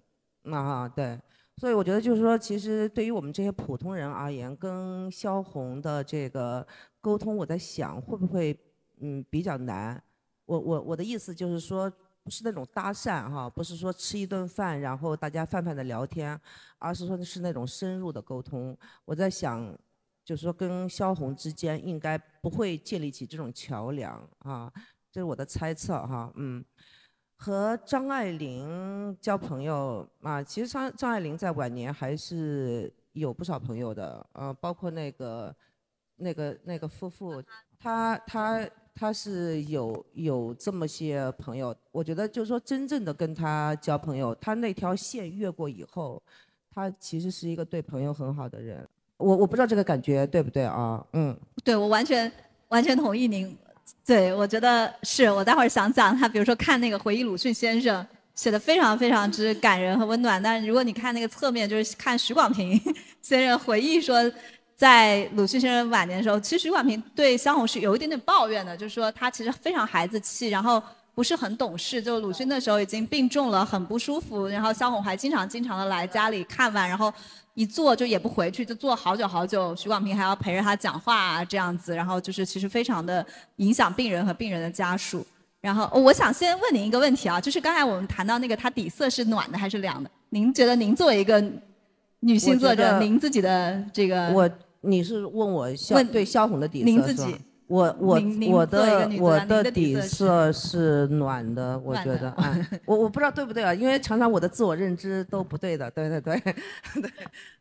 [0.43, 1.19] 啊哈，对。
[1.57, 6.65] 所以我觉得就是说，其实对于我们这些普通人而言，跟萧红的这个
[6.99, 8.57] 沟通，我在想会不会
[9.01, 10.01] 嗯比较难。
[10.45, 11.91] 我我我的意思就是说，
[12.23, 16.39] 不是那种搭讪哈，不是说吃一顿饭然后大家泛泛的聊天，
[16.79, 18.75] 而是说是那种深入的沟通。
[19.05, 19.77] 我在想，
[20.23, 24.71] 就是说跟萧红之间应该不会建立起这种桥梁啊，
[25.11, 26.63] 这是我的猜测哈，嗯。
[27.35, 35.53] 和张爱玲交朋友啊，其实张张爱玲在晚年还是有不少朋友的，呃，包括那个
[36.15, 37.43] 那个那个夫妇，
[37.77, 46.21] 他他他是有有这么些朋友，我觉得就是说真正的跟他交朋友，他那条线越过以后，
[46.73, 48.87] 他其实是一个对朋友很好的人。
[49.17, 51.05] 我我不知道这个感觉对不对啊？
[51.13, 52.31] 嗯，对我完全
[52.69, 53.55] 完全同意您。
[54.05, 62.79] 对，我觉得是我待会儿想讲他，比如说看那个回忆鲁迅先生写的非常非常之感人和温暖，但是如果你看那个侧面，就是看许广平
[63.21, 64.19] 先生回忆说，
[64.83, 70.83] 在鲁迅先生晚年的时候，其实许广平对萧红是有一点点抱怨的，就是说他其实非常孩子气，然后
[71.15, 77.13] 不是很懂事，就鲁迅那时候已经病重了，很不舒服，然后萧红还经常经常的来家里看望，然后。
[77.55, 79.75] 一坐就也不回去，就坐好久好久。
[79.75, 83.23] 许广平还要陪着他讲话啊，这样子，然后就是其实非常的
[83.57, 85.23] 影响病人和病人的家属。
[85.61, 90.09] 然后我想先问您一个问题啊，就是刚才我们谈到那个，它底色是暖的还是凉的？
[90.29, 91.39] 您觉得您作为一个
[92.21, 94.49] 女性作者，您自己的这个我
[94.83, 107.09] 你是问我萧对萧红的底色您自己是吧我我我的我的底底色是暖的，我觉得啊， 我我不知道对不对啊，因为常常我的自我认知都不对的，对对对，对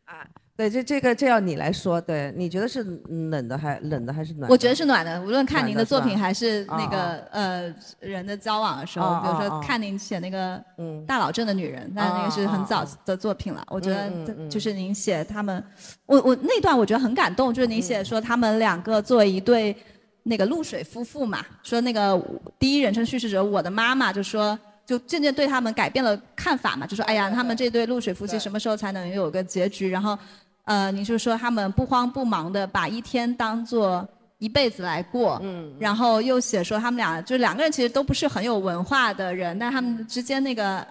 [0.03, 2.83] 啊， 对这这个这要你来说，对，你觉得是
[3.31, 4.53] 冷的还冷的还是暖的？
[4.53, 13.65] 我觉得是暖的，无论看您的作品还是那啊个呃人的交往的时候，啊比如说看您写那个嗯大佬镇的女人，但是那个是很早的作品了。
[13.69, 15.63] 我觉得就是您写他们，
[16.05, 19.75] 我我那段我觉得很感动，就是您嗯写说他们两个作为一对
[20.21, 22.21] 那个露水夫妇嘛，说那个
[22.59, 24.57] 第一人称叙事者我的妈妈就说。
[24.85, 29.89] 就渐渐对他们改变了看法嘛，就说哎呀，他们这对露水夫妻什么时候才能有个结局？
[29.89, 30.19] 然后，
[30.65, 40.85] 呃，你就说他们不慌不忙的把一天当做一辈子来过，嗯然后又写说他们俩就两个人其实都不是很有文化的人，但他们之间那个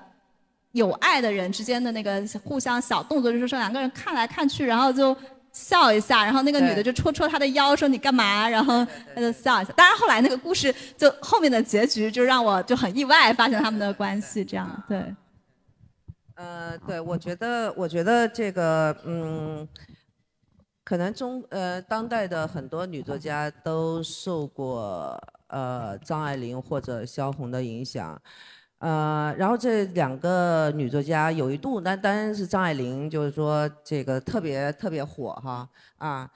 [0.72, 5.16] 有爱的人之间的那个互相小动作，就是说两个人看来看去，然后就
[5.52, 8.48] 笑一下，然后那个女的就戳戳他的腰，说你干嘛？
[8.48, 9.72] 然后他就笑一下。
[9.76, 15.02] 当然后来那个故事就后面的结局就让我就很意外，发现他们的关系这样对。
[16.34, 19.68] 呃，对，我觉得，我觉得这个，嗯，
[20.82, 25.16] 可能中呃当代的很多女作家都受过
[25.48, 28.20] 呃张爱玲或者萧红的影响，
[28.78, 35.68] 呃，然后这两个女作家有一度，那当然是张爱玲，就是说这个特别特别火哈
[35.98, 36.30] 啊，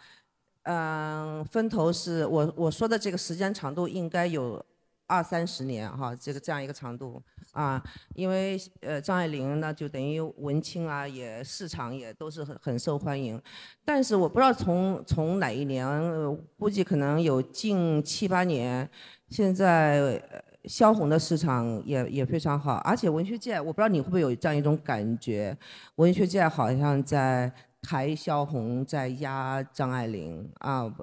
[0.65, 4.63] 嗯、分头是我我说的这个时间长度应该有
[5.07, 7.23] 二三十年哈，这个这样一个长度
[7.57, 7.83] 啊，
[8.15, 13.41] 因为呃张爱玲呢就等于文青啊，也市场也都是很很受欢迎，
[13.83, 18.87] 但是我不知道从从哪一年，呃估计可能有近七八年，
[19.31, 20.23] 现在
[20.65, 25.57] 萧红的市场也也非常好，而且文学界我不知道你会不会有这样一种感觉，
[25.95, 30.95] 文学界好像在抬萧红，在压张爱玲啊，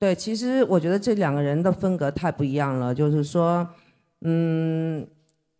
[0.00, 3.64] 对，其实我觉得这两个人的风格太不一样了，就是说，
[4.22, 5.06] 嗯。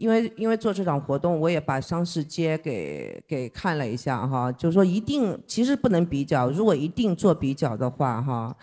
[0.02, 8.56] 因为因为做这场活动，我也把商市街给给看了一下哈，就是说一定其实不能比较，如果一定做比较的话哈，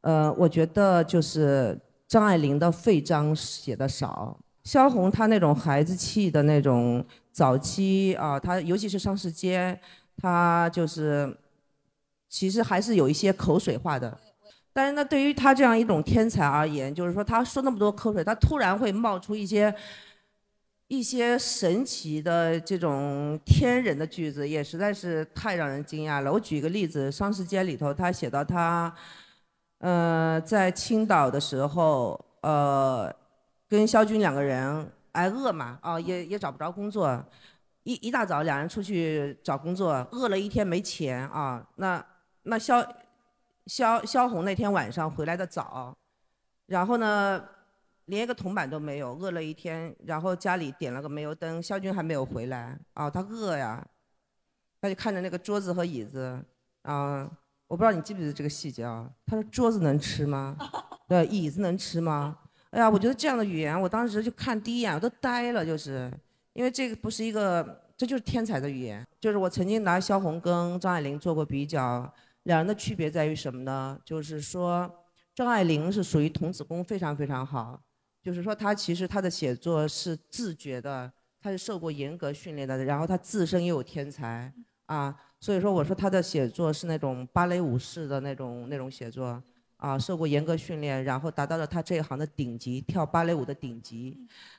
[0.00, 1.78] 呃，我觉得就是
[2.08, 9.78] 张爱玲的废章写的少，萧红她那种孩子气的那种早期啊，她尤其是商市街，
[10.16, 11.36] 她就是
[12.26, 14.18] 其实还是有一些口水话的。
[14.72, 19.74] 但是呢，对于他这样一种天才而言，就是说他说那么多口水，他突然会冒出一些
[20.90, 26.32] 一些神奇的这种天人的句子，也实在是太让人惊讶了。
[26.32, 28.92] 我举一个例子，《双时间》里头他写到他，
[29.78, 33.08] 呃，在青岛的时候，呃，
[33.68, 37.24] 跟肖军两个人挨饿嘛，啊，也也找不着工作，
[37.84, 42.04] 一一大早两人出去找工作，饿了一天没钱啊，那
[42.42, 42.84] 那肖。
[43.66, 45.96] 萧萧红那天晚上回来的早，
[46.66, 47.40] 然后呢，
[48.06, 53.86] 连一个铜板都没有，饿了一天，然后家里点了个煤油灯，肖军还没有回来，啊，他饿呀，
[54.80, 56.42] 他就看着那个桌子和椅子，
[56.82, 57.30] 啊，
[57.68, 59.10] 我不知道你记不记得这个细节啊？
[59.26, 60.56] 他说桌子能吃吗？
[61.08, 62.38] 对，椅子能吃吗？
[62.70, 66.10] 哎呀，我觉得这样的语言，我当时就看第一眼我都呆了，就是
[66.52, 72.12] 因为这个不是一个，这就是天才的语言，就是我曾经拿萧红跟张爱玲做过比较。
[72.44, 74.00] 两人的区别在于什么呢？
[74.02, 74.90] 就是说，
[75.34, 77.78] 张爱玲是属于童子功非常非常好，
[78.22, 81.10] 就是说他其实他的写作是自觉的，
[81.40, 84.52] 他是受过严格训练的，然后他自身又有天才
[84.86, 89.42] 啊，所以说我说他的写作是那种芭蕾舞式的那种那种写作
[89.76, 94.18] 啊，受过严格训练，然后达到了他这一行的顶级，跳芭蕾舞的顶级。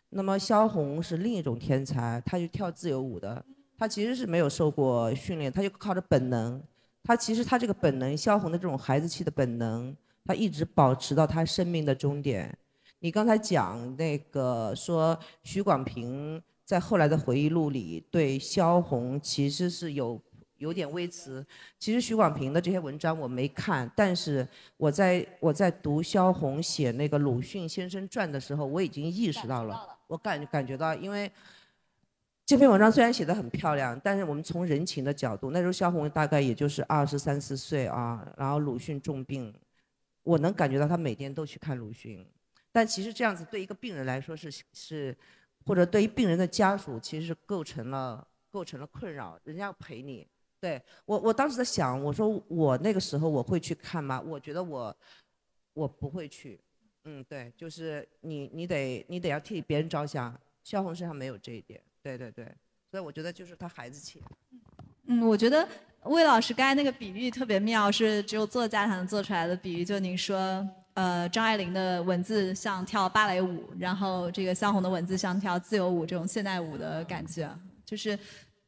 [0.10, 3.46] 那么萧红是另一种天才，她就跳自由舞的，
[3.78, 6.62] 她其实是没有受过训练，她就靠着本能。
[7.04, 12.56] 他其实他这个本能，萧红的这种孩子气的本能，他一直保持到他生命的终点。
[13.04, 20.22] 你刚才讲那个说许广平在后来的回忆录里对萧红其实是有
[20.58, 21.44] 有点微词。
[21.80, 24.48] 其实许广平的这些文章我没看，但是
[24.78, 31.30] 我在我在读萧红写那个鲁迅先生传的时候，我已经意识到了，我感感觉到，因为。
[32.44, 39.54] 这篇文章虽然写的很漂亮，但是我们从人情的角度，那时候萧红大概也就是二十三四岁啊，然后鲁迅重病，
[40.24, 42.26] 我能感觉到他每天都去看鲁迅，
[42.72, 45.16] 但其实这样子对一个病人来说是是，
[45.66, 50.28] 或者对于病人的家属其实是构成了构成了困扰，人家要陪你。
[50.60, 54.22] 对我我当时在想，我说我那个时候我会去看吗？
[54.22, 54.96] 我觉得我
[55.74, 56.60] 我不会去，
[57.06, 61.82] 嗯，对，就是你你得你得要替别人着想，萧红身上没有这一点。
[62.04, 62.46] 对对对，
[62.92, 64.22] 所以我觉得就是他孩子气。
[65.08, 65.68] 嗯，我觉得
[66.04, 69.84] 魏老师刚才那个比喻特别妙，是只有作家才能做出来的比喻。
[69.84, 77.50] 就您说，呃，张爱玲的文字像跳芭蕾舞，然后这个萧红的文字像跳自由舞这种现代舞的感觉，
[77.86, 78.18] 就是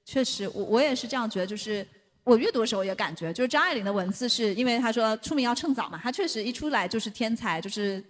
[0.06, 1.48] 确实，我我也是这样觉得。
[1.48, 1.86] 就是
[2.24, 8.04] 我阅读的时候也感觉，就是张爱玲的文字是因为她说出名要趁早嘛，她确实一出来就是天才，就是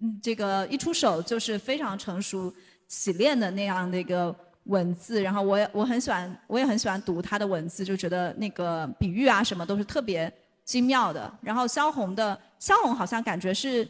[0.00, 2.52] 嗯，这个一出手就是非常成熟。
[2.86, 4.32] 洗练的那样的一个
[4.64, 10.30] 文字，然后我也我很喜欢，我也很喜欢读他的文字，就觉得那个比喻啊什么都是特别
[10.64, 11.32] 精妙的。
[11.40, 13.86] 然后萧红的萧红好像感觉是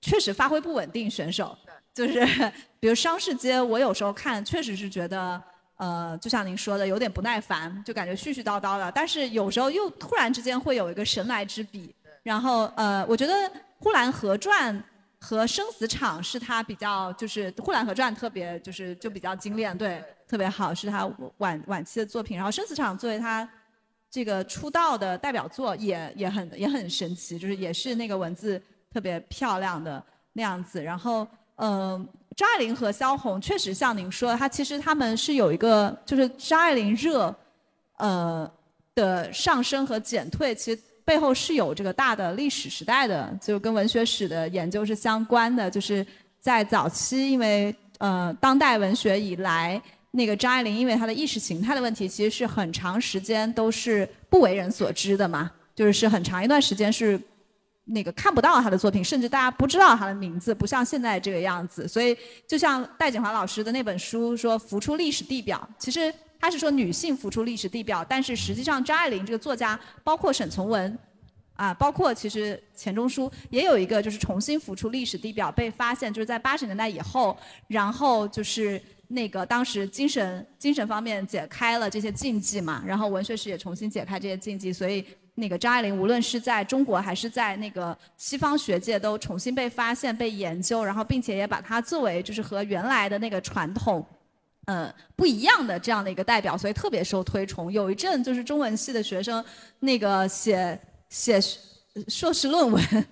[0.00, 1.56] 确实发挥不稳定选手，
[1.94, 2.24] 就是
[2.80, 5.42] 比如商世街，我有时候看确实是觉得
[5.76, 8.90] 呃，就像您说的有点不耐烦，就感觉絮絮叨叨的。
[8.92, 13.32] 但是有时候又突然之间会有一个神来之笔，然后呃，我觉得
[13.78, 14.74] 《呼兰河传》。
[15.18, 22.36] 和生死场是他比较，就是《呼兰河传》特别，就是就比较精炼，对，特别好，是他晚晚期的作品。
[22.36, 23.48] 然后生死场作为他
[24.16, 28.58] 这个出道的代表作，也也很也很神奇，就是也是那个文字
[28.90, 30.02] 特别漂亮的
[30.32, 30.82] 那样子。
[30.82, 37.34] 然后，嗯，张爱玲和萧红确实像您说，的，她其实他们是有一个，就是张爱玲热，
[37.98, 38.50] 呃
[38.94, 40.80] 的上升和减退，其实。
[41.06, 45.70] 背后是有这个大的历史时代的，就跟文学史的研究是相关的。
[45.70, 46.04] 就是
[46.40, 49.80] 在早期，因为呃，当代文学以来，
[50.16, 57.20] 那个张爱玲因为她的意识形态的问题，其实是很长时间都是不为人所知的嘛，就是是很长一段时间是
[57.84, 61.86] 那个看不到她的作品，甚至大家不知道她的名字，不像现在这个样子。
[61.86, 66.12] 所以，就像戴锦华老师的那本书说“浮出历史地表”，其实。
[66.38, 70.96] 他是说女性浮出历史地表，但是实际上张爱玲这个作家，包括沈从文，
[71.54, 77.36] 啊，包括其实钱钟书也有一个就是重新浮出历史地表被发现，就是在八十年代以后，
[77.68, 85.04] 然后就是那个当时精神精神方面解开了这些禁忌嘛，然后文学史也重新解开这些禁忌，所以
[85.34, 94.04] 那个张爱玲无论是在中国还是在那个西方学界都重新被发现、被研究，然后并且也把它作为就是和原来的那个传统。
[94.68, 97.70] 嗯，不一样的这样的一个代表，所以特别受推崇。
[97.70, 99.44] 有一阵就是中文系的学生，
[99.78, 100.76] 那个写
[101.08, 101.38] 写
[102.08, 103.06] 硕士论文，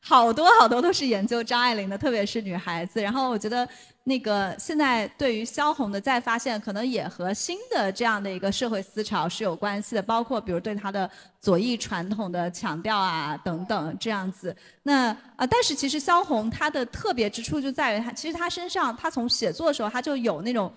[0.00, 3.02] 好多好多都是研究张爱玲的，特别是女孩子。
[3.02, 3.68] 然后我觉得
[4.04, 14.54] 那个现在对于萧红的再发现，可能也和新的这样的一个社会思潮是有关系的，包括比如对她的左翼传统的强调啊等等这样子。
[14.82, 20.72] 那啊，但是其实萧红她的特别之处就在于她，其实她身上她从写作的时候她就有那种。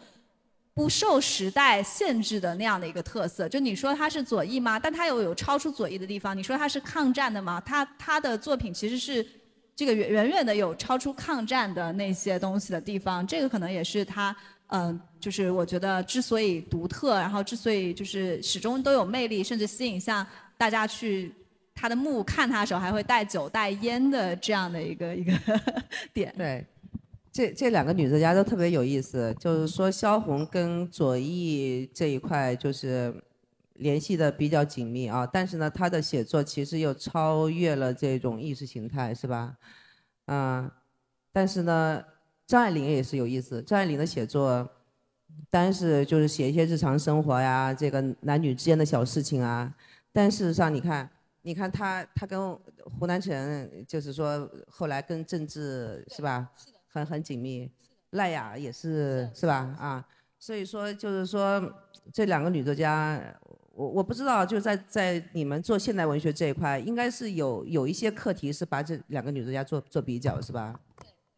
[0.74, 4.78] 不受时代限制的那样的一个特色，就你说她是左翼吗？
[4.78, 6.38] 但她又有超出左翼的地方。
[6.38, 7.60] 你说她是抗战的吗？
[7.66, 9.26] 她她的作品其实是
[9.78, 13.26] 这个远远远的有超出抗战的那些东西的地方。
[13.26, 14.36] 这个可能也是他
[14.68, 20.26] 嗯，就是我觉得之所以独特，然后之所以就是始终都有魅力，甚至吸引像
[20.58, 21.32] 大家去
[21.76, 25.32] 他的墓看他的时候还会带酒带烟的这样的一个一个
[26.14, 26.34] 点。
[26.36, 26.66] 对。
[27.30, 33.14] 这这两个女作家都特别有意思，就是说萧红跟左翼这一块就是
[33.78, 39.58] 联系的比较紧密啊，但是呢，他的写作其实又超越了这种意识形态，是吧？
[40.26, 40.70] 嗯，
[41.32, 42.04] 但是呢，
[42.46, 44.70] 张爱玲也是有意思，张爱玲的写作，
[45.50, 49.74] 单是就是写一些日常生活呀，这个男女之间的小事情啊，
[50.12, 51.10] 但事实上你看，
[51.44, 52.54] 你看她她跟
[53.00, 56.50] 胡南成，就是说后来跟政治是吧？
[56.88, 57.72] 很很紧密，
[58.12, 59.76] 赖雅也是是吧？
[59.80, 60.08] 啊，
[60.40, 61.62] 所以说就是说
[62.12, 63.22] 这两个女作家，
[63.78, 70.78] 我我不知道，就在在你们做现代文学这一块，应该是有有一些课题是把这两个女作家做做比较，是吧？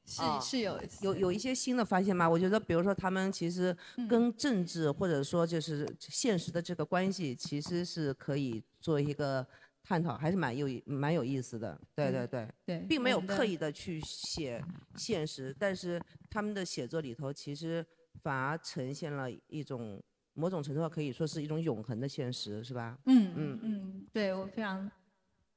[0.05, 2.27] 是是有有有一些新的发现吗？
[2.27, 3.75] 我觉得，比如说他们其实
[4.09, 9.45] 跟政治或者说就是现实的这个关系，其实是可以做一个。
[9.81, 14.63] 探讨还是蛮有蛮有意思的，对对对，对，并没有刻意的去写
[14.95, 17.83] 现实，但是他们的写作里头其实
[18.21, 19.99] 反而呈现了一种
[20.39, 22.97] 某种程度上可以说是一种永恒的现实，是吧？
[23.05, 24.89] 嗯嗯嗯，对我非常，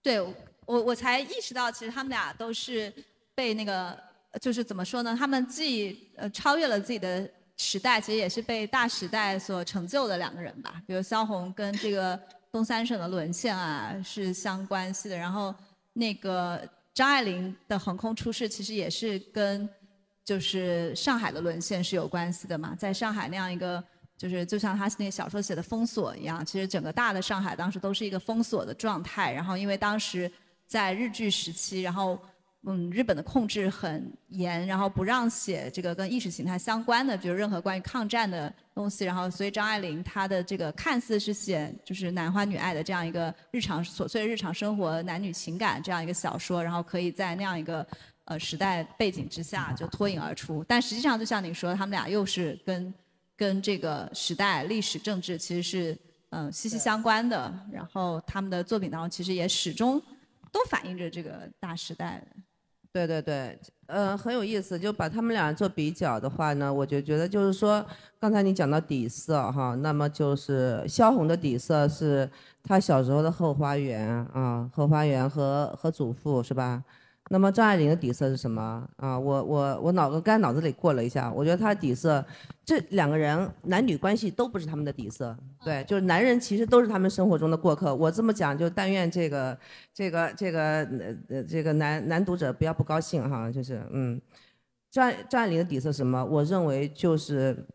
[0.02, 0.34] 对我
[0.66, 2.92] 我才意识到，其实他们俩都是
[3.34, 3.98] 被那个
[4.40, 5.16] 就是怎么说呢？
[5.18, 10.82] 他们既呃超越了自己的时代，其实也是被大时代所成就的两个人吧。
[10.86, 12.20] 比如萧红跟这个。
[12.52, 15.54] 东三省的沦陷啊是相关系的，然后
[15.94, 16.60] 那个
[16.92, 19.66] 张爱玲的横空出世其实也是跟
[20.22, 23.82] 就是上海的沦陷是有关系的嘛，在上海那样一个
[24.22, 30.30] 就是就像他那个小说写的封锁一样，其实整个大的上海当时都是一个封锁的状态，然后因为当时
[30.66, 32.18] 在日据时期，然后。
[32.64, 39.04] 嗯，日本的控制很严，然后不让写这个跟意识形态相关的，比如任何关于抗战的东西。
[39.04, 47.84] 然后，所以张爱玲她的这个看似是写就是男欢女爱的这样一个日常琐碎日常生活、男女情感这样一个小说，然后可以在那样一个
[48.26, 50.64] 呃时代背景之下就脱颖而出。
[50.68, 52.94] 但实际上，就像你说，他们俩又是跟
[53.36, 55.98] 跟这个时代、历史、政治其实是
[56.30, 57.52] 嗯息息相关的。
[57.72, 60.00] 然后他们的作品当中，其实也始终
[60.50, 62.22] 都反映着这个大时代。
[62.92, 64.78] 对对对，呃，很有意思。
[64.78, 67.82] 就把他们俩做比较的话呢，我就觉得就是说，
[68.20, 72.30] 刚才你讲到底色哈，那么就是萧红的底色是
[72.62, 76.84] 她小时候的后花园啊，后花园和和祖父是吧？
[77.32, 79.18] 那么张爱玲的底色是什么啊？
[79.18, 82.22] 我我我脑子刚脑子里过了一下，我觉得她的底色，
[82.62, 87.94] 这两个人男女关系都不是他们的底色，对，就是男人其实都是他们生活中的过客。
[87.94, 89.58] 我这么讲，就但愿这个
[89.94, 90.86] 这个这个
[91.30, 94.20] 呃这个男男读者不要不高兴哈，就是嗯，
[94.90, 96.22] 张张爱玲的底色什么？
[96.22, 97.66] 我认为就是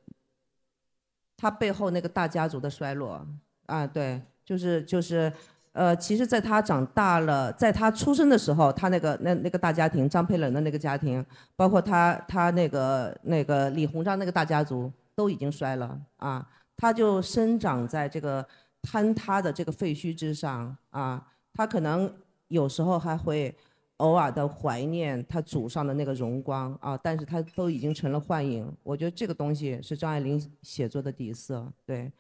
[1.35, 3.25] 她背后那个大家族的衰落
[3.65, 5.33] 啊，对，就是就是。
[5.77, 11.23] 呃，其实，在他长大了，在他出生的时候，他那个那那个大家庭，张佩冷的那个家庭，
[11.55, 16.43] 包括他他那个那个李鸿章那个大家族，都已经衰了啊。
[16.75, 18.43] 他就生长在这个
[18.89, 21.23] 坍塌的这个废墟之上啊。
[21.53, 22.11] 他可能
[22.47, 23.55] 有时候还会
[23.97, 28.67] 偶尔的怀念他祖上的那个荣光啊，但是他都已经成了幻影。
[28.81, 32.11] 我觉得这个东西是张爱玲写作的底色，对，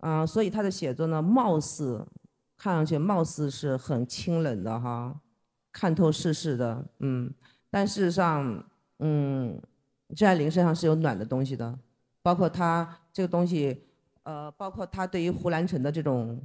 [0.00, 2.06] 啊，所以他的写作呢，貌似。
[2.60, 5.18] 看上去貌似是很清冷的哈，
[5.72, 7.32] 看透世事的，嗯，
[7.70, 8.62] 但事实上，
[8.98, 9.58] 嗯，
[10.14, 11.78] 张爱玲身上是有暖的东西的，
[12.20, 13.82] 包括她这个东西，
[14.24, 16.38] 呃，包括她对于胡兰成的这种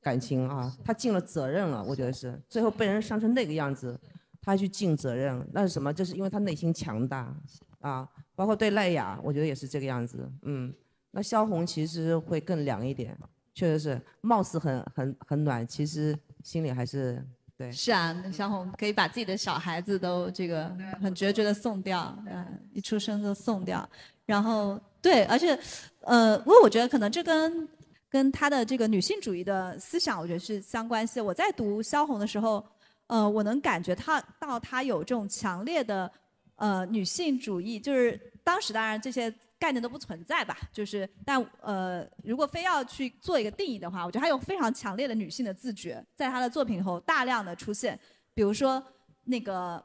[0.00, 3.96] 感情啊，她尽了责任了，我觉得是，最后被人伤成那个样子，
[4.40, 5.94] 她去尽责任，那是什么？
[5.94, 7.32] 就是因为她内心强大，
[7.78, 10.74] 啊，包括对赖雅，我觉得也是这个样子，嗯，
[11.12, 13.16] 那萧红其实会更凉一点。
[13.54, 17.22] 确实是，貌似很很很暖，其实心里还是
[17.56, 17.70] 对。
[17.70, 23.88] 是啊，小红可以把自己的小孩子都这个很决绝的送掉，嗯，一出生就送掉。
[24.24, 25.58] 然后对，而且，
[26.00, 27.68] 呃，不过我觉得可能这跟
[28.08, 31.20] 跟她的这个女性主义的思想，我觉得是相关系。
[31.20, 32.64] 我在读萧红的时候，
[33.08, 36.10] 呃，我能感觉她到她有这种强烈的
[36.56, 39.32] 呃女性主义，就是当时当然这些
[39.62, 47.96] 概念都不存在吧，就是但呃，如果非要去做一个定义的话，我觉得他有非常强烈的女性的自觉，在他的作品里头大量的出现，
[48.34, 48.84] 比如说
[49.22, 49.80] 那个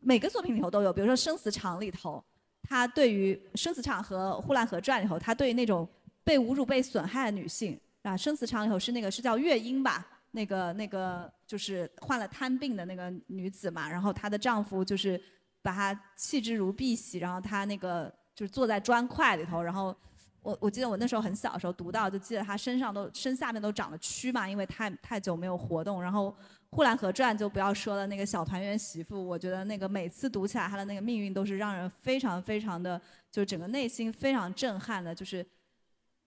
[0.00, 2.24] 每个作品里头都有，比如说《生死场》里头，
[2.62, 5.86] 他对于《生死场》和《呼兰河传》里头，他对于那种
[6.24, 15.22] 被侮辱、被损害的女性啊，《生死场》里头是那个是叫月英吧，那个那个就是患了瘫病的那个女子嘛，然后她的丈夫就是
[15.60, 18.10] 把她弃之如敝屣，然后她那个。
[18.42, 19.94] 就是坐在砖块里头，然后
[20.42, 26.02] 我我记得我那时候很小的时候读到，就记得他身上都身下面都长了蛆嘛，因为太太久没有活动。
[26.02, 26.28] 然后
[26.70, 35.14] 《呼兰河传》就不要说了，那个小团圆媳妇，我觉得那个每次读起来她的那个命运都是让人非常非常的，就整个内心非常震撼的。
[35.14, 35.46] 就是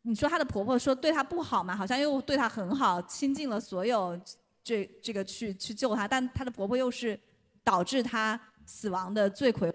[0.03, 4.17] 你说她的婆婆说对她不好嘛，好像又对她很好，倾尽了所有
[4.63, 7.19] 这这个去去救她，但她的婆婆又是
[7.61, 9.69] 导致她死亡的罪魁。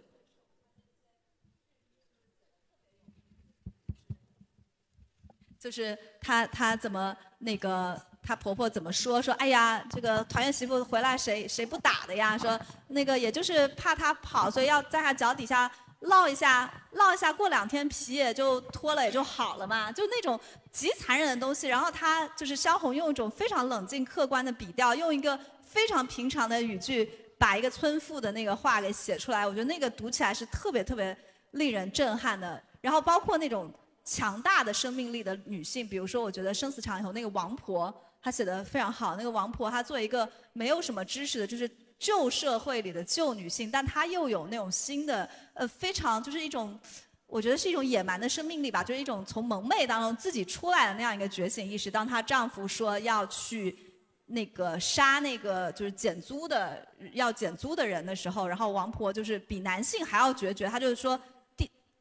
[5.61, 9.21] 就是她，她怎么那个，她婆婆怎么说？
[9.21, 12.39] 说哎呀，这个团圆媳妇回来谁谁不打的呀？
[12.39, 12.59] 说
[12.89, 19.93] 那个也就是怕她跑，所以要在她脚底下烙一下，烙一下，过两天皮也就脱了，也就好了嘛。
[19.93, 20.41] 就那种
[20.73, 21.69] 极残忍的东西。
[21.69, 27.05] 然后她就是萧红用一种非常冷静客观的笔调，用一个非常平常的语句，
[27.37, 29.47] 把一个村妇的那个话给写出来。
[29.47, 31.15] 我觉得那个读起来是特别特别
[31.51, 32.59] 令人震撼的。
[32.81, 33.71] 然后包括那种。
[34.05, 39.15] 强大的生命力的女性，比如说，我觉得《生死场》里头那个王婆，她写的非常好。
[39.15, 46.77] 那个王婆，她作为一个没有什么知识的，就是旧社会里的旧女性，但她又有那种新的，呃，非常就是一种，
[47.27, 51.91] 我觉得是一种野蛮的生命力吧，就是一种从蒙昧当中自己出来的那样一个觉醒意识。
[51.91, 53.79] 当她丈夫说要去
[54.27, 61.21] 那个杀那个就是减租的要减租的人的时候，然后王婆就是比男性还要决绝，她就是说。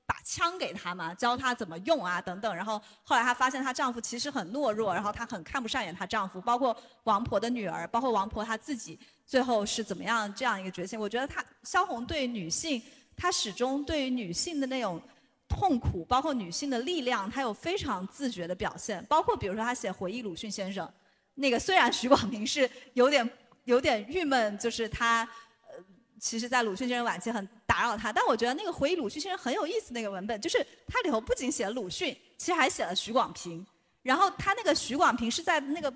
[0.10, 2.56] 把枪给她嘛，教她怎么用啊，等等。
[2.56, 11.00] 然后后来她发现她丈夫其实很懦弱，然后她很看不上眼她丈夫，包括王婆的女儿，包括王婆她自己，最后是怎么样这样一个决心？
[11.00, 12.82] 我觉得她萧红对女性，
[13.16, 15.00] 她始终对于女性的那种
[15.48, 19.06] 痛苦，包括女性的力量，她有非常自觉的表现。
[19.06, 20.92] 包括比如说她写回忆鲁迅先生，
[21.36, 23.30] 那个虽然许广平是有点
[23.66, 25.30] 有点郁闷，就是他。
[26.20, 29.94] 其实，在鲁迅先生晚期很打扰他，但我觉得那个回忆鲁迅先生很有意思。
[29.94, 33.66] 那个文本就是它里头不仅写了鲁迅，其实还写了许广平。
[34.02, 35.94] 然后他那个许广平是在那个，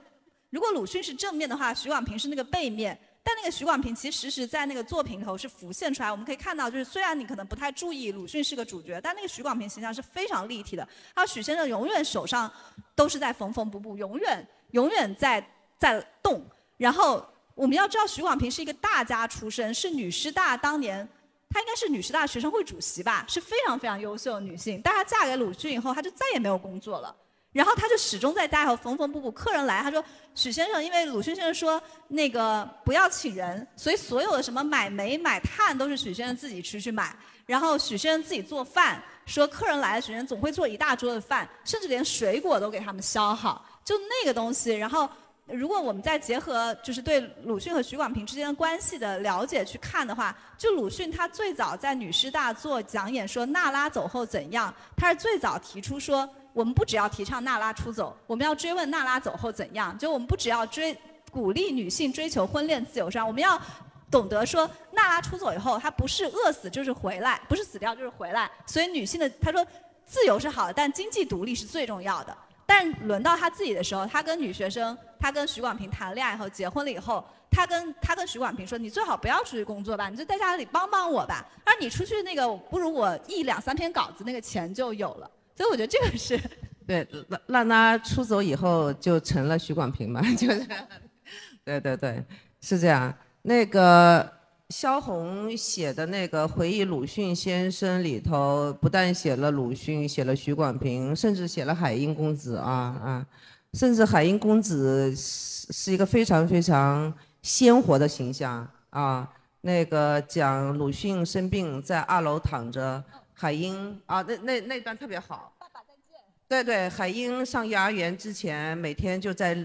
[0.50, 2.98] 如果鲁迅是正面的话，许广平是那个背面。
[3.26, 6.12] 但那个许广平其实是在那个作品里头是浮现出来。
[6.12, 10.88] 我们可以看到，就是虽然你可能不太注意鲁迅是个主角，但那个许广平形象是非常立体的。
[11.16, 12.52] 还有许先生永远手上
[12.96, 15.46] 都是在缝缝补补，永远永远在
[15.78, 16.46] 在动。
[16.78, 17.26] 然后。
[17.56, 21.08] 我们要知道，许广平是一个大家出身，是女师大当年，
[21.50, 24.82] 她应该是女师大学生会主席吧，是非常非常优秀的女性。
[24.84, 27.16] 但她嫁给鲁迅以后，她就再也没有工作了。
[27.54, 29.30] 然后她就始终在家里头缝缝补补。
[29.30, 37.16] 客人来，她说：“许先生，因为鲁迅先生说那个不要请人，所以所有的什么买煤、买炭都是许先生自己出去买。
[37.46, 44.74] 然后许先生自己做饭，说客人来了，许先生总会做一大桌的饭，甚至连水果都给他们削好，就那个东西。
[44.74, 45.08] 然后。
[45.48, 60.98] 如果我们再结合就是对鲁迅和许广平之间的关系的了解去看的话，就鲁迅他最早在女师大做讲演说娜拉走后怎样，他是最早提出说我们不只要提倡娜拉出走，我们要追问娜拉走后怎样，就我们不只要追
[61.30, 63.62] 鼓励女性追求婚恋自由上，我们要
[64.10, 69.66] 懂得说娜拉出走以后她不是饿死就是回来，不是死掉就是回来，所以女性的他说
[70.06, 72.36] 自由是好的，但经济独立是最重要的。
[72.76, 81.46] 但轮到他自己的时候，他跟女学生，他跟许广平谈恋爱以后结婚了以后，他跟他跟许广平说：“你最好不要出去工作吧，你就在家里帮帮我吧。
[81.64, 86.36] 而你出去那个，不如我一两三篇稿子，那个钱就有了。”所以我觉得这个是，
[86.88, 90.66] 对，让让他出走以后就成了许广平嘛，就是，
[91.64, 92.26] 对对对，
[92.60, 93.14] 是这样。
[93.44, 94.43] 那个。
[94.70, 103.28] 萧红写的那个回忆鲁迅先生里头，不但写了鲁迅，写了许广平，甚至写了海英公子啊啊，
[103.74, 109.30] 甚至海英公子是是一个非常非常鲜活的形象啊。
[109.62, 113.04] 那个讲鲁迅生病在二楼躺着，
[113.34, 115.54] 海英啊，那那那段特别好。
[115.60, 116.20] 爸爸再见。
[116.48, 119.56] 对对，海英上幼儿园之前，每天就在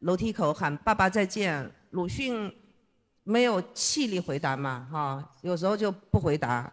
[0.00, 2.52] 楼梯口喊爸爸再见，鲁迅。
[3.22, 6.72] 没有气力回答嘛，哈，有时候就不回答，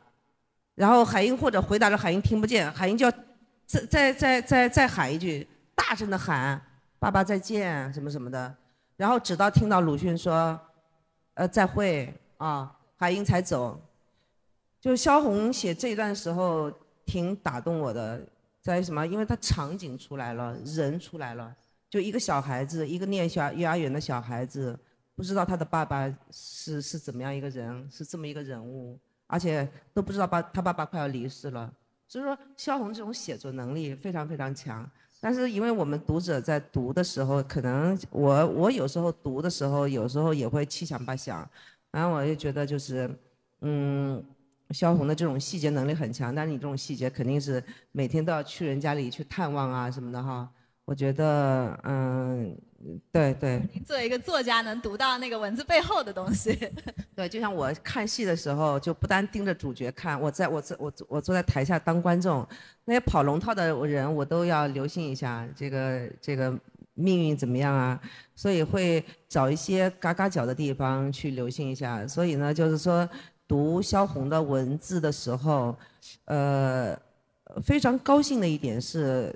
[0.75, 3.11] 然后海英或者回答了海英听不见，海英就要
[3.65, 6.61] 再再再再再喊一句，大声的喊
[6.99, 8.55] 爸爸再见什么什么的，
[8.95, 10.59] 然后直到听到鲁迅说
[11.35, 13.79] 呃，再会啊，海英才走。
[14.79, 16.71] 就萧红写这一段时候
[17.05, 18.21] 挺打动我的，
[18.61, 19.05] 在什么？
[19.05, 21.53] 因为他场景出来了，人出来了，
[21.89, 24.79] 就一个小孩子，一个念小幼儿园的小孩子，
[25.17, 31.73] 不知道他的爸爸是是怎么样一个人，是这么一个人物，而且都不知道爸他爸爸快要离世了。
[32.07, 34.89] 所以说，萧红这种写作能力非常非常强。
[35.19, 41.49] 但是因为我们读者在读的时候，可能我我有时候读的时候，有时候也会七想八想，
[41.91, 43.09] 然后我就觉得就是，
[43.61, 44.23] 嗯。
[44.71, 47.63] 萧红的这种细节能力很强，但是你这种细节肯定是
[47.93, 50.51] 每天都要去人家里去探望啊什么的哈。
[50.83, 52.53] 我觉得，嗯，
[53.11, 53.61] 对对。
[53.73, 56.57] 您 作为一个作家，能读到那个文字背后的东西。
[57.15, 62.47] 对，就像我看戏的时候，就不单盯着主角看，我在我坐我我坐在台下当观众，
[62.85, 66.57] 那些跑龙套的人我都要留心一下，这个这个
[66.93, 67.99] 命运怎么样啊？
[68.35, 72.07] 所以会找一些嘎嘎角的地方去留心一下。
[72.07, 73.07] 所以呢，就是说。
[73.49, 75.73] 读萧红的文字的时候，
[76.25, 76.93] 呃，
[77.63, 79.33] 非常高兴的一点是，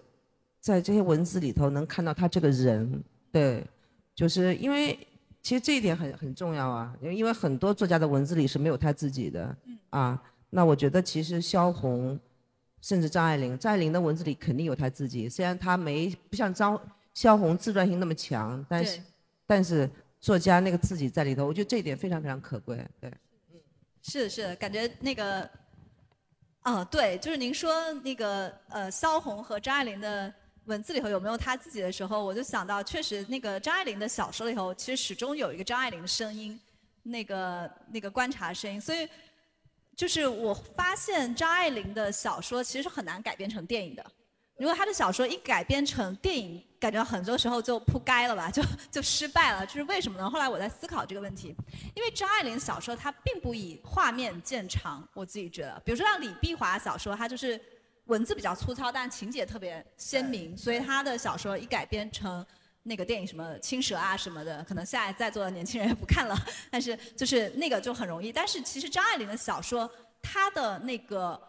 [0.59, 3.01] 在这些文字里头能看到他这个人，
[3.31, 3.65] 对，
[4.13, 4.97] 就是因为
[5.41, 12.19] 其实这一点很很重要啊，因为很多作家的文字里是没有他自己的，嗯啊，那我觉得其实萧红，
[12.81, 16.79] 甚至张爱玲，张爱玲的文字里肯定有她自己，虽然她没不像张
[17.13, 19.01] 萧红自传性那么强，但是
[19.47, 23.11] 但是作家那个自己在里头，我觉得这一点非常非常可贵，对。
[24.03, 25.47] 是，是，感觉那个，
[26.63, 30.33] 哦，对，就是您说那个呃，萧红和张爱玲的
[30.65, 36.59] 文字里头有没有他自己的时候，我就想到，确实那个张爱玲的小说里头，其实始终有一个张爱玲的声音，
[37.03, 39.07] 那个那个观察声音，所以
[39.95, 44.05] 就是我发现张爱玲的小说其实是很难改编成电影的。
[44.57, 49.65] 如果他的小说一改编成电影，感觉很多时候就扑街了吧， 就就失败了。
[49.65, 50.29] 就是为什么呢？
[50.29, 51.55] 后来我在思考这个问题，
[51.95, 55.81] 因为张爱玲小说它并不以画面见长，我自己觉得。
[55.83, 57.59] 比如说像李碧华小说，他就是
[58.05, 62.45] 文字比较粗糙，但情节特别鲜明，所以他的小说一改编成
[62.83, 66.35] 那个电影，什么青蛇啊什么的，可能现在在座的年轻人也不看了。
[66.69, 68.31] 但是就是那个就很容易。
[68.31, 69.89] 但是其实张爱玲的小说，
[70.21, 71.39] 她的那个。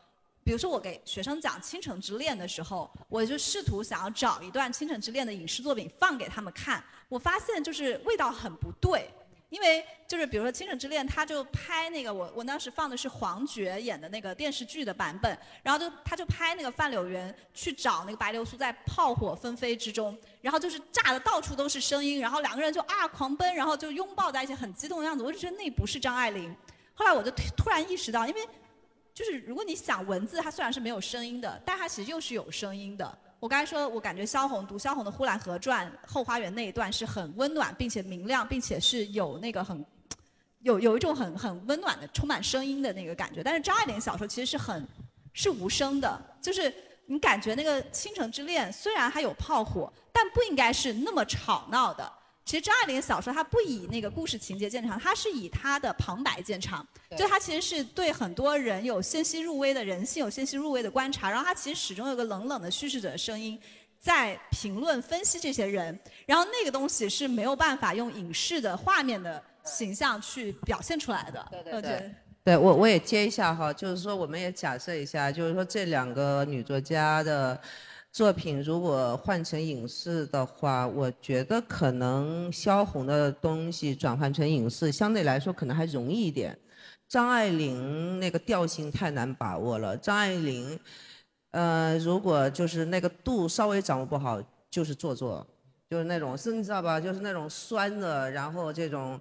[0.45, 6.83] 比如说，我给学生讲《倾城之恋》的时候，我就试图想要找一段《倾城之恋》的影视作品放给他们看。
[7.09, 9.09] 我发现就是味道很不对，
[9.53, 26.57] 因为就是比如说《倾城之恋》，他就拍那个我我当时放的是黄觉演的那个电视剧的版本，然后就他就拍那个范柳园去找那个白流苏在炮火纷飞之中，然后就是炸的到处都是声音，然后两个人就啊狂奔，然后就拥抱在一起很激动的样子，我就觉得那不是张爱玲。
[26.95, 28.41] 后来我就突然意识到，因为。
[29.15, 33.19] 就是如果你想文字，它虽然是没有声音的，但它其实又是有声音的。
[33.43, 39.85] 我刚才说，我感觉萧红读萧红的《呼兰河传》后花园那一段是很温暖，并且明亮，并且是有那个很，
[40.61, 43.43] 有有一种很很温暖的、充满声音的那个感觉。
[43.43, 44.87] 但是张爱玲小说其实是很，
[45.33, 46.73] 是无声的，就是
[47.07, 52.13] 你感觉那个《倾城之恋》虽然还有炮火，但不应该是那么吵闹的。
[52.45, 56.85] 其实张爱玲小说，它不以那个故事情节见长，它是以它的旁白见长。
[57.17, 61.31] 就它其实是对很多人有纤细入微的人性，有纤细入微的观察。
[61.31, 63.59] 然后它其实始终有个冷冷的叙事者的声音，
[64.01, 65.97] 在评论分析这些人。
[66.27, 71.47] 然后那个东西是没有办法用影视的画面的形象去表现出来的。
[71.51, 72.15] 对对对。
[72.45, 77.61] 对我我也接一下哈，就是说我们也假设一下，就是说这两个女作家的。
[78.13, 86.57] 作品如果换成影视的话，我觉得可能萧红的东西转换成影视相对来说可能还容易一点。
[87.09, 89.97] 张爱玲那个调性太难把握了。
[89.97, 90.79] 张爱玲，
[91.53, 95.47] 呃，如果就是那个度稍微掌握不好，就是做作，
[95.89, 97.01] 就是那种是，你知道吧？
[97.01, 99.19] 就是那种酸的，然后这种，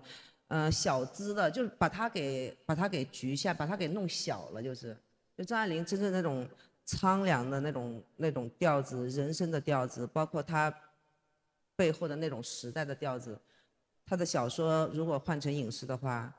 [0.50, 4.98] 呃，小资的，就是把它给把它给局限，把它给弄小了，就是。
[5.38, 6.46] 就张爱玲真正那种。
[6.92, 10.74] 苍凉的那种那种调子，人生的调子，包括他
[11.74, 13.40] 背后的那种时代的调子，
[14.06, 16.34] 他的小说如果换成影视的话，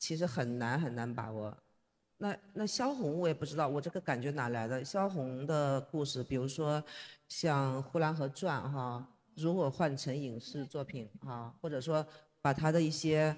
[0.00, 1.56] 其实很难很难把握。
[2.16, 4.84] 那那萧红我也不知道，我这个感觉哪来的？
[4.84, 6.82] 萧红的故事，比如说
[7.28, 12.04] 像《呼兰河传》哈，如果换成影视作品哈，或者说
[12.40, 13.34] 把他的一些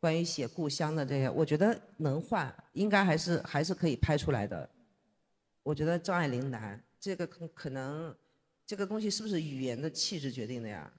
[0.00, 4.68] 关于写故乡的这些，我觉得能换，应该还是还是可以拍出来的。
[5.68, 8.16] 我觉得张爱玲难，这个可可能，
[8.66, 10.90] 这个东西是不是语言的气质决定的呀？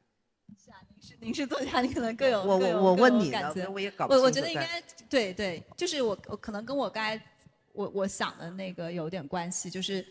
[0.64, 7.20] 是啊，您是您是作家，你可能更有 我我我问你的，我也搞不清我我觉得应该对对，就是我我可能跟我刚才
[7.74, 10.06] 我我想的那个有点关系，就是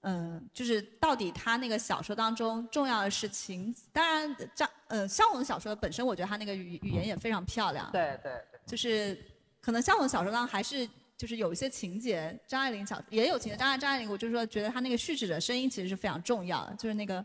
[0.00, 7.92] 嗯，就是到底他那个小说当中重要的是情，当然张呃萧红的小说本身，我觉得他那个语语言也非常漂亮。
[7.92, 8.60] 对对对。
[8.64, 9.22] 就是
[9.60, 10.88] 可能萧红小说当中还是
[11.18, 17.22] 就是有一些情节，张爱玲小也有情节，张爱张爱玲我就是说觉得她那个叙事者声音其实是非常重要的，就是那个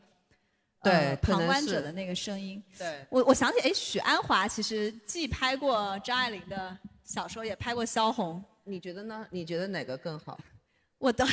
[0.82, 2.62] 对呃旁观者的那个声音。
[2.76, 8.44] 对，我我想起，哎，许鞍华其实既拍过张爱玲的小说，也拍过萧红。
[8.64, 9.28] 你觉得呢？
[9.30, 10.40] 你觉得哪个更好？
[10.98, 11.24] 我的，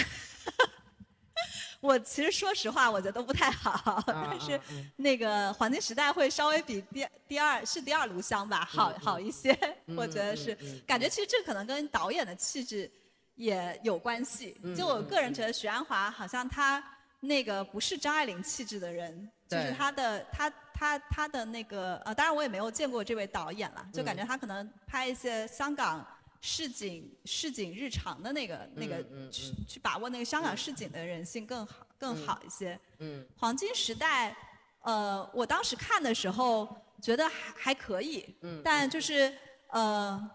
[1.80, 4.60] 我其实说实话，我觉得都不太好， 啊但是
[4.96, 9.56] 那个黄金时代会稍微比第第二是第二炉香吧，好好一些，
[9.96, 10.54] 我觉得是
[10.86, 12.90] 感觉其实这可能跟导演的气质
[13.36, 14.58] 也有关系。
[14.62, 16.82] 嗯就我个人觉得，许鞍华好像他
[17.20, 26.06] 那个不是张爱玲气质的人，就是他的他他他的那个呃，当然我也没有见过这位导演了，就感嗯觉他可能拍一些香港。
[26.40, 32.78] 市井市井日常的那个那个嗯嗯去去把握那个香港市井的人性更好更好一些。
[32.98, 33.26] 嗯。
[33.36, 34.34] 黄金时代，
[34.80, 36.66] 呃，我当时看的时候
[37.02, 39.32] 觉得还还可以，嗯但就是
[39.68, 40.30] 呃，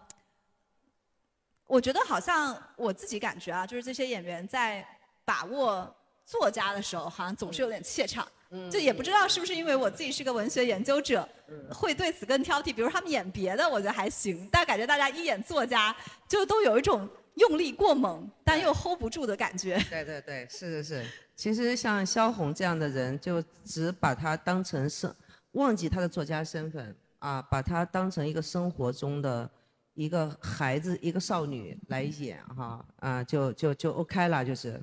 [1.66, 4.86] 我觉得好像我自己感觉啊，就是这些演员在
[5.24, 5.92] 把握
[6.24, 8.26] 作家的时候，好像总是有点怯场。
[8.50, 12.72] 嗯就也不知道是不是因为我自己是个文学研究者，嗯会对此更挑剔。
[12.74, 15.94] 比如他们演别的，我觉得还行，但感觉大家一演作家，
[16.28, 19.76] 就都有一种用力过猛，但又 hold 不住的感觉。
[19.90, 21.06] 对对对，是是是。
[21.34, 25.12] 其实像萧红这样的人，就只把他当成是
[25.52, 29.50] 忘记他的作家身份啊，把他当成一个生活中的
[29.94, 34.80] 一个孩子、一个少女来演哈啊，就就就 OK 了，就是。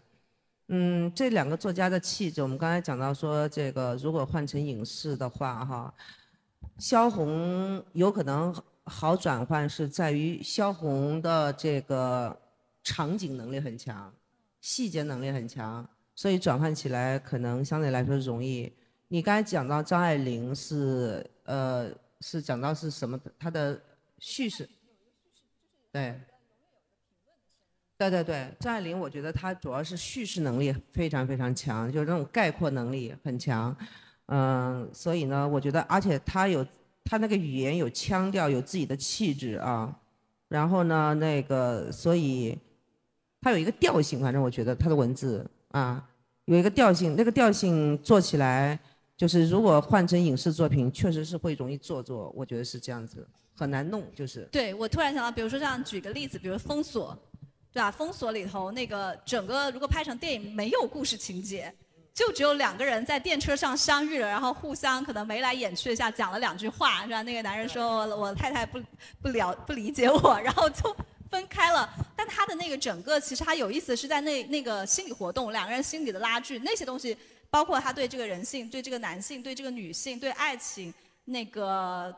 [0.75, 5.93] 嗯，这两个作家的气质，我们刚才讲到说，这个如果换成影视的话哈，
[6.79, 8.51] 萧红有可能
[8.83, 12.35] 好转换是在于萧红的这个
[12.83, 14.11] 场景能力很强，
[14.61, 18.73] 细节能力很强，所以转换起来可能相对来说容易。
[19.09, 21.87] 你刚才讲到张爱玲是呃
[22.21, 23.19] 是讲到是什么？
[23.37, 23.79] 她的
[24.17, 24.67] 叙事，
[25.91, 26.19] 对，
[27.97, 33.75] 对对对，张爱玲我觉得她主要是叙事能力非常非常强，就是那种概括能力很强。
[34.27, 36.65] 嗯，所以呢，我觉得而且她有
[37.03, 39.93] 她那个语言有腔调，有自己的气质啊。
[40.49, 42.57] 然后呢，那个所以
[43.41, 46.03] 她有一个调性，反正我觉得她的文字啊
[46.45, 48.77] 有一个调性，那个调性做起来，
[49.15, 53.25] 就是如果换成影视作品，确实是会容易做作，我觉得是这样子，
[53.55, 54.47] 很难弄，就是。
[54.51, 57.17] 对，我突然想到，比如说这样举个例子，比如《封锁》，
[57.73, 57.91] 对吧？
[57.91, 61.73] 《封锁》里头那个整个如果拍成电影，没有故事情节，
[62.13, 67.23] 就只有两个人在电车上相遇了，然后互相可能眉来眼去一下，讲了两句话，是吧？
[67.23, 68.79] 那个男人说我我太太不
[69.23, 70.95] 不了不理解我，然后就
[71.31, 71.89] 分开了。
[72.15, 77.17] 但他的那个整个其实他有意思是在那那个心理活动，两个人心理的拉锯，那些东西，
[77.49, 80.93] 包括他对这个人性、对这个男性、对这个女性、对爱情
[81.25, 82.15] 那个。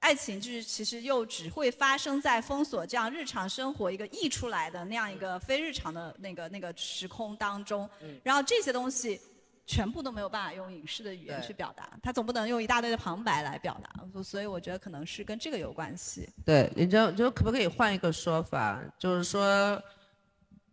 [0.00, 7.88] 爱情就是其实又只会发生在封锁这样日常生活一个溢出来的那样一个非日常的那个那个时空当中，
[8.22, 9.20] 然后这些东西
[9.66, 16.28] 全部都没有办法用影视的语言去表达，他总不能用一大堆的旁白来表达，所以我觉得可能是跟这个有关系。
[16.44, 19.80] 对，你就就可不可以换一个说法，就是说，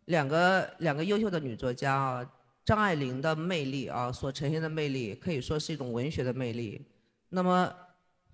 [0.05, 2.31] 两个两个优秀的女作家啊，
[2.63, 6.81] 张爱玲的魅力啊，所呈现的魅力可以说是一种文学的魅力，
[7.29, 7.71] 那么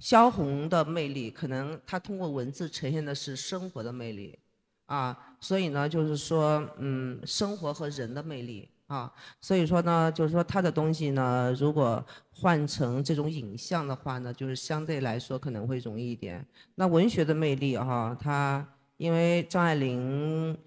[0.04, 4.38] 萧红的魅力，可能她通过文字呈现的是生活的魅力，
[4.86, 16.46] 啊，所以呢，就是说，嗯，生活和人的魅力啊，所以说呢，就是说她的东西呢，如果换成这种影像的话呢，就是相对来说可能会容易一点。
[16.76, 20.58] 那文学的魅力哈、它因为张爱玲，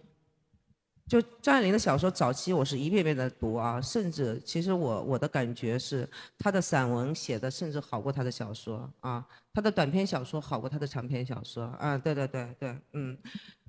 [1.09, 13.16] 就张爱玲的小说早期我是一遍遍的读啊，甚至其实我我的感觉是她的散文写的甚至好过她的小说啊，她的短篇小说好过她的长篇小说啊，对对对对，嗯。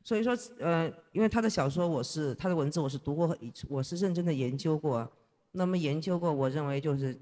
[0.03, 5.05] 所以说，呃，因为她的小说我是她的文字我是读过，我是认真的研究过，
[5.51, 7.13] 那么研究过，我认为就是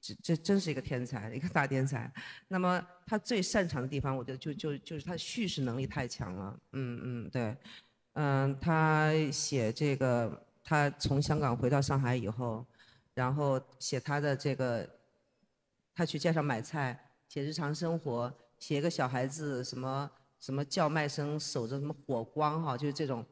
[0.00, 2.10] 这这真是一个天才，一个大天才。
[2.48, 6.58] 那么他最擅长的地方，我觉得就就就是他的叙事能力太强了。
[6.72, 7.54] 嗯嗯，对，
[8.14, 12.66] 嗯，他写这个，他从香港回到上海以后，
[13.14, 14.88] 然后写他的这个，
[15.94, 20.10] 他去街上买菜，写日常生活，写一个小孩子什么
[20.40, 23.24] 什么叫卖声，守着什么火光哈，就是这种。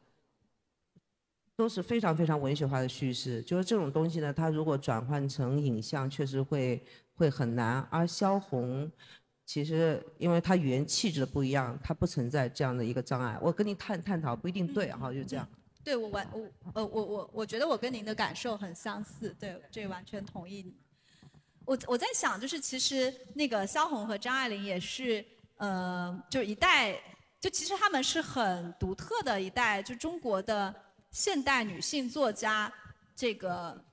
[1.55, 7.79] 都是非常非常文学化的叙事，就是这种东西呢，它如果转换成影像，确实会会很难。
[7.91, 8.91] 而萧红，
[9.45, 13.37] 其实因为他语言气质的不一样，他不存在这样的一个障碍。
[13.41, 15.47] 我跟你探探讨不一定对哈，就这样。
[15.83, 20.73] 对我完我呃我我我觉得我跟您的感受很相似，对，这完全同意。
[21.65, 25.23] 我我在想，就是其实那个萧红和张爱玲也是，
[25.57, 26.97] 呃，就是一代
[27.39, 30.73] 就其实他们是很独特的一代，就中国的
[31.11, 32.73] 现代女性作家
[33.13, 33.83] 这个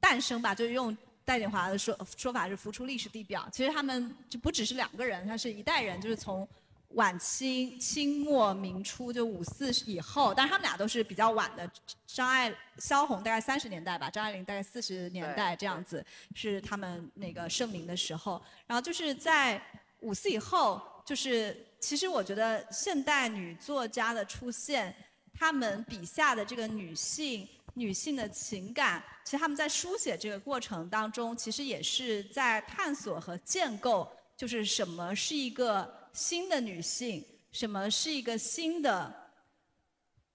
[0.00, 3.48] 诞生吧，就是用戴锦华的说说法是浮出历史地表。
[3.52, 6.46] 其实他们就不只是两个人，他是一代人，就是从
[6.90, 11.70] 晚清、清末、明初就五四以后，但是他们俩都是比较晚的。
[12.06, 16.04] 张爱萧红大概三十年代吧，张爱玲大概四十年代这样子，
[16.34, 18.42] 是他们那个盛名的时候。
[18.66, 19.62] 然后就是在
[20.00, 24.94] 五四以后，就是其实我觉得现代女作家的出现，
[25.32, 39.12] 她们笔下的这个女性、女性的情感，其实她们在书写这个过程当中，其实也是在探索和建构，就是什么是一个新的女性，什么是一个新的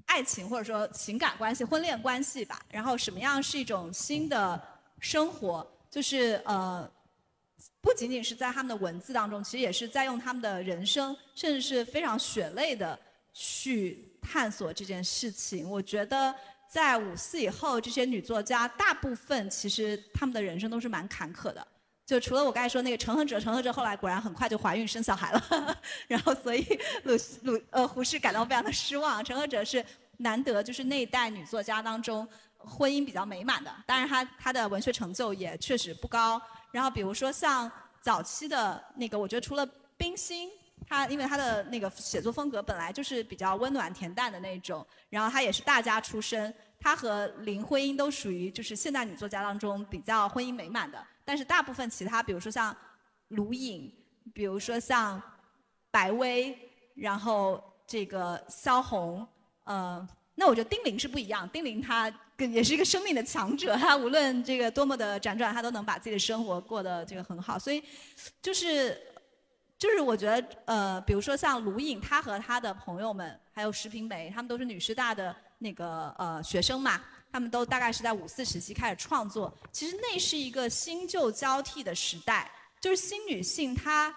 [0.06, 2.62] 爱情或者说情感关系、婚恋关系吧。
[2.70, 4.62] 然后什么样是一种新的
[5.00, 6.90] 生活，就是呃。
[7.80, 13.00] 不仅仅是在他们的文字当中，其实也是在用他们的人生，甚至是非常血泪的
[13.34, 15.70] 去探索这件事情。
[15.70, 16.36] 我觉得
[16.70, 21.66] 在五四以后，这些女作家大部分其实她们的人生都是蛮坎坷的。
[22.06, 26.66] 就除了我刚才说那个陈恒哲，陈恒哲后来果然很快就怀孕生小孩了， 然后所以
[27.04, 27.14] 鲁
[27.44, 29.24] 鲁呃胡适感到非常的失望。
[29.24, 29.84] 陈恒哲是
[30.18, 36.42] 难得就是那一代女作家当中婚姻比较美满的，当然她她的文学成就也确实不高。
[36.72, 37.70] 然后比如说像
[38.02, 40.50] 早期的那个，我觉得除了冰心，
[40.88, 51.06] 她因为她的那个写作风格本来就是比较温暖恬淡的那种，然后她也是大家出身，她和林徽因都属于就是现代女作家当中比较婚姻美满的。
[51.26, 52.76] 但是大部分其他，比如说像
[53.30, 53.94] 卢颖，
[54.34, 55.22] 比如说像
[55.92, 56.58] 白薇，
[56.96, 59.28] 然后这个萧红，
[59.66, 62.12] 呃，那我觉得丁玲是不一样，丁玲她。
[62.40, 67.58] 也是一个生命的强者，他无论这个多么的辗转，他都能把自己的生活过得这个很好。
[67.58, 67.84] 所以，
[68.44, 68.96] 就是
[69.78, 77.00] 就是我觉得，呃，比如说像卢颖，她和她的朋友们，还有石平梅，他们都是女师大的那个呃学生嘛，
[77.32, 79.56] 他们都大概是在五四时期开始创作。
[79.72, 82.52] 其实那是一个新旧交替的时代，
[82.82, 84.14] 就是新女性，她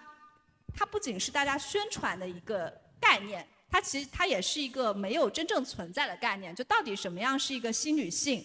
[0.74, 3.46] 她不仅是大家宣传的一个概念。
[3.70, 8.44] 它其实它也是一个没有真正存在的概念，就到底什么样是一个新女性，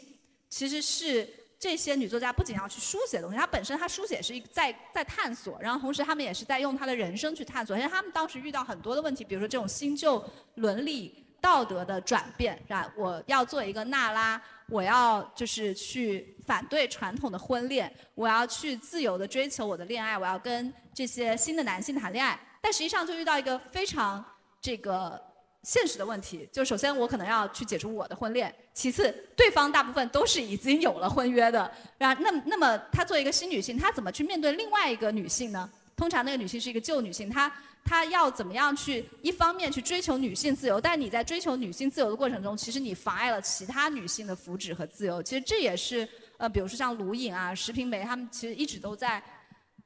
[0.49, 1.27] 其实是
[1.65, 10.23] 这些女作家不仅要去书写东西，她本身她书写是一在在探索，然后同时她们也是在用她的人生去探索，而且她们当时遇到很多的问题，比如说这种新旧
[10.57, 12.93] 伦理道德的转变，是吧？
[12.95, 14.39] 我要做一个娜拉，
[14.69, 24.23] 我要就是去反对传统的婚恋，我要去自由的追求我的恋爱，我要跟这些新的男性谈恋爱，但实际上就遇到一个非常。
[24.61, 25.21] 这个
[25.65, 35.67] 现实的问题，就首先我可能要去解除我的婚恋，其次对方大部分都是已经有了婚约的，然那那么她作为一个新女性，她怎么去面对另外一个女性呢？
[35.97, 37.51] 通常那个女性是一个旧女性，她
[37.83, 45.23] 她要怎么样去一方面去追求女性自由，但你在追求女性自由的过程中，其实你妨碍了其他女性的福祉和自由。
[45.23, 46.07] 其实这也是
[46.37, 49.23] 呃，比如说像卢颖啊、石平梅，她们其实一直都在。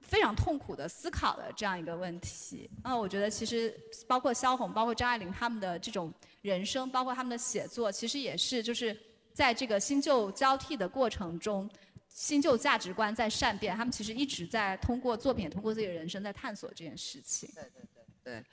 [0.02, 3.72] 非常痛苦的思考的这样一个问题，那我觉得其实
[4.08, 8.98] 包括萧红、包括张爱玲他们的这种人生，包括他们的写作，其实也是就是
[9.34, 11.70] 在这个新旧交替的过程中，
[12.08, 17.48] 新旧价值观在善变，他们其实一直在通过作品、通过自己的人生在探索这件事情。
[17.54, 18.44] 对对对对，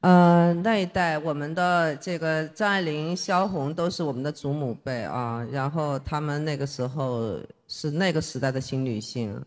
[0.00, 7.38] 呃，那一代我们的这个张爱玲、萧红都是我们的祖母辈啊，然后他们那个时候
[7.68, 9.40] 是那个时代的新女性。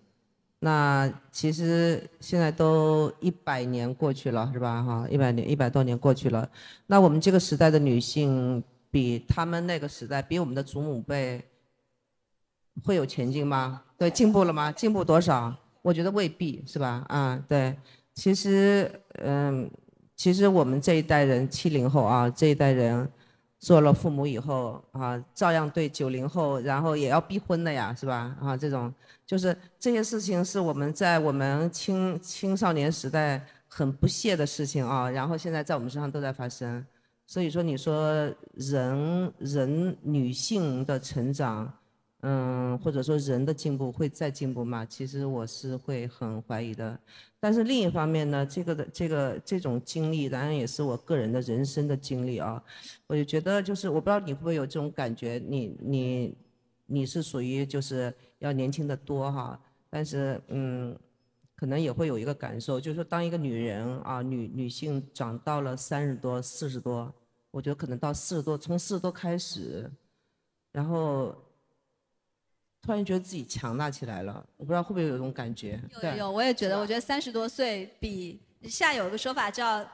[0.60, 4.82] 那其实现在都一百年过去了，是吧？
[4.82, 6.50] 哈，一百年一百多年过去了。
[6.88, 11.44] 那我们这个时代的女性，比他们那个时代，比我们的祖母辈，
[12.84, 13.84] 会有前进吗？
[14.00, 14.72] 对，进步了吗？
[14.72, 15.56] 进步多少？
[15.84, 17.06] 我觉得未必是吧？
[17.08, 17.76] 啊，对。
[18.16, 19.70] 其实，嗯，
[20.16, 23.08] 其实我们这一代人，七零后啊，这一代人。
[23.60, 28.36] 做了父母以后啊，照样对九零后，然后也要逼婚的呀，是吧？
[28.42, 28.94] 啊，这种
[29.26, 36.86] 就是这些事情是我们在我们青青少年时代很不屑的事情啊，然后现在在我们身上都在发生。
[37.26, 41.74] 所以说，你说人人女性的成长，
[42.22, 44.84] 嗯，或者说人的进步会再进步吗？
[44.84, 47.00] 其实我是会很怀疑的。
[47.40, 52.62] 但是另一方面呢，这个的这个这种经历，当然也是我个人的人生的经历啊。
[53.06, 56.38] 我就觉得，就是我不知道你会不会有这种感觉，你你
[56.88, 59.60] 你是属于就是要年轻的多哈。
[59.88, 60.98] 但是嗯，
[61.56, 67.14] 可能也会有一个感受，就是说当一个女人啊，女女性长到了三十多、四十多，
[67.52, 69.88] 我觉得可能到四十多，从四十多开始，
[70.72, 71.36] 然后。
[72.88, 75.78] 突然觉得自己强大起来了，我不知道会不会有这种感觉。
[76.02, 79.86] 有有，我也觉得，我觉得三十多岁比现在有一个说法叫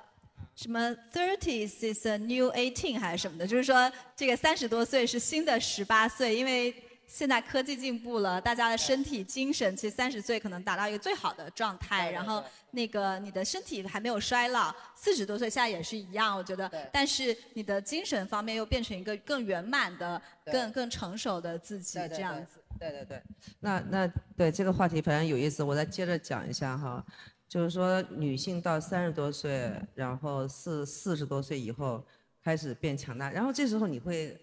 [0.54, 6.72] 什么 thirties is a new eighteen 还是什么的，就是说这个三十多岁是新的十八岁，因为
[7.06, 22.60] 现在科技进步了，大家的身体、精神，其实三十岁可能达到一个最好的状态，然后那个你的身体还没有衰老，四十多岁现在也是一样，我觉得，但是你的精神方面又变成一个更圆满的、更更成熟的自己，这样子。
[22.80, 23.22] 对对对，
[23.60, 27.06] 那那对这个话题反正有意思，我再接着讲一下哈，
[27.48, 32.04] 就是说女性到三十多岁，然后四四十多岁以后
[32.44, 34.36] 开始变强大，然后这时候你会。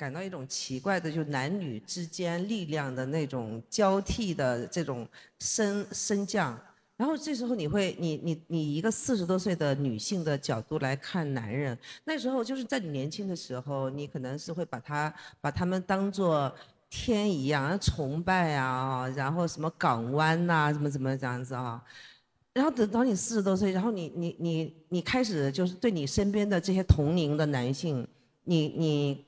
[0.00, 5.06] 感到一种奇怪的，就男女之间力量的那种交替的这种
[5.40, 6.58] 升升降，
[6.96, 16.50] 然后这时候你会，你你你一个四十多岁的女性的角度来看男人，那时候就是在你年轻的时候，你可能是会把他把他们当做
[16.88, 21.84] 天一样崇拜啊，然后什么港湾呐，什么什么这样子啊，
[22.54, 28.08] 然后等到你四十多岁，然后你你你你开始就是对你身边的这些同龄的男性，
[28.44, 29.26] 你你。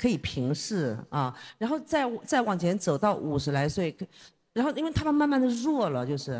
[0.00, 3.94] 可以平视啊，然后再再往前走到五十来岁，
[4.54, 6.32] 然后因为他们慢慢的弱了，就是，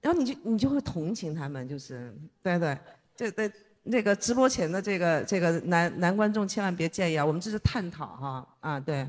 [0.00, 2.16] 然后你就你就会同情他们，就是。
[2.44, 2.78] 对对，
[3.16, 3.50] 这对
[3.82, 9.04] 那个直播前的这个这个男男观众千万别介意啊，我们这是探讨哈啊对，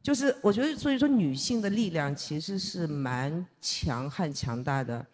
[0.00, 5.04] 就是我觉得所以说女性的力量其实是蛮强悍强大的，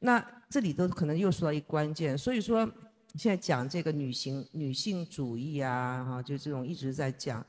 [0.00, 2.70] 那这里头可能又说到一关键，所以说
[3.14, 7.42] 现在讲这个女性女性主义啊哈，就这种一直在讲。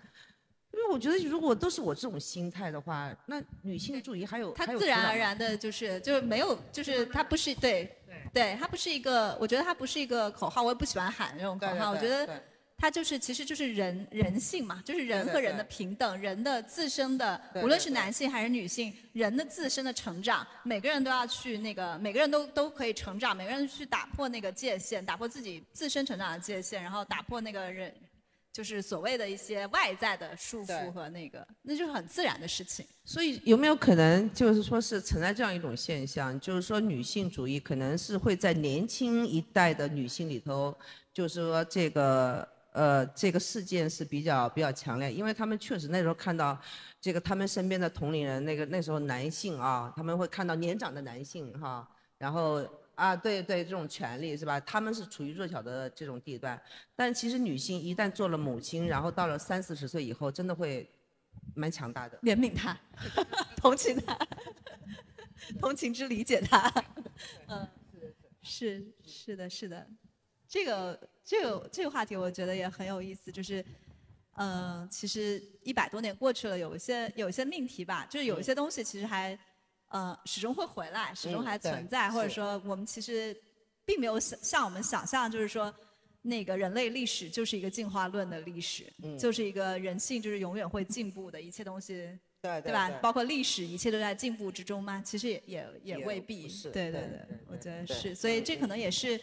[0.90, 7.90] 我觉得，如果都是我这种心态的话，那女性主义还有它自然而然的就是就是没有，就是它不是对
[8.34, 11.92] 对，它不是一个，我觉得它不是一个口号，我也不喜欢喊这种口号。
[11.92, 12.42] 我觉得
[12.78, 27.94] 它就是其实就是人人性嘛，就是人和人的平等，人的自身的，无论是男性还是女性，人的自身的成长，每个人都要去那个，每个人都都可以成长，每个人去打破那个界限，打破自己自身成长的界限，然后打破那个人。
[28.52, 32.86] 就是所谓的一些外在的束缚和那个，那就是很自然的事情。
[33.06, 40.76] 所以有没有可能就是说是存在这样一种现象，就是说女性主义可能是会在年轻一代的女性里头，
[41.14, 46.60] 就是说这个呃这个事件是比较比较强烈，因为他们确实那时候看到
[47.00, 51.88] 这个他们身边的同龄人，那个那时候男性啊，他们会看到年长的男性哈，
[52.18, 52.68] 然后。
[53.00, 54.60] 啊，对对，这种权利是吧？
[54.60, 56.62] 他们是处于弱小的这种地段，
[56.98, 60.86] 但其实女性一旦做了母亲，然后到了三四十岁以后，真的会
[61.56, 62.20] 蛮强大的。
[62.24, 62.78] 怜悯她，
[63.56, 64.20] 同情她，
[65.62, 66.70] 同情之理解她。
[67.48, 67.66] 嗯，
[68.42, 69.88] 是是的，是的。
[70.46, 73.32] 这个这个这个话题，我觉得也很有意思。
[73.32, 73.64] 就是，
[74.36, 79.40] 嗯，其实一百多年过去了，有一些有一些命题吧，就是有一些东西其实还。
[79.90, 83.36] 呃，始终会回来，始终还存在，或者说我们其实
[83.86, 85.74] 并没有想像我们想象，就是说
[86.22, 88.86] 那个人类历史就是一个进化论的历史，
[89.18, 91.96] 就是一个人性就是永远会进步的一切东西，
[92.40, 92.88] 对对吧？
[93.02, 95.02] 包括历史，一切都在进步之中吗？
[95.04, 99.20] 其实也也也未必，对对对，我觉得是，所以这可能也是，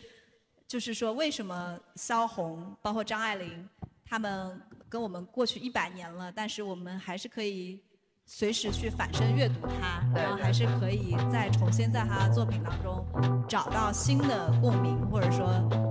[0.66, 3.68] 就是说为什么萧红，包括张爱玲，
[4.04, 7.80] 他们跟我们过去一百年了，但是我们还是可以。
[8.28, 13.06] 随时去反身阅读它，然后还是可以再重新在他的作品当中
[13.46, 15.46] 找到新的共鸣，或者说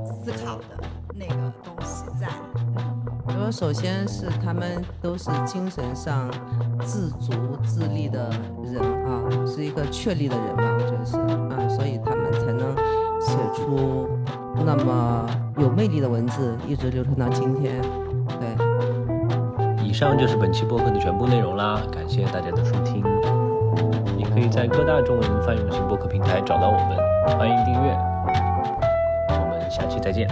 [0.05, 0.83] 思考的
[1.13, 2.27] 那个东西在。
[3.29, 6.29] 因为，首先是他们都是精神上
[6.85, 7.31] 自足
[7.63, 8.29] 自立的
[8.65, 12.75] 人啊，是一个确立的人吧，我觉得是啊，所以他们才能
[13.19, 14.09] 写出
[14.65, 15.25] 那么
[15.57, 17.81] 有魅力的文字，一直流传到今天，
[18.27, 18.64] 对。
[19.95, 23.01] 以上就是本期播客的全部内容啦，感谢大家的收听。
[24.17, 26.97] 你可以在各大中文泛用型播客平台找到我们，
[27.39, 27.97] 欢迎订阅。
[29.29, 30.27] 我们下期再见。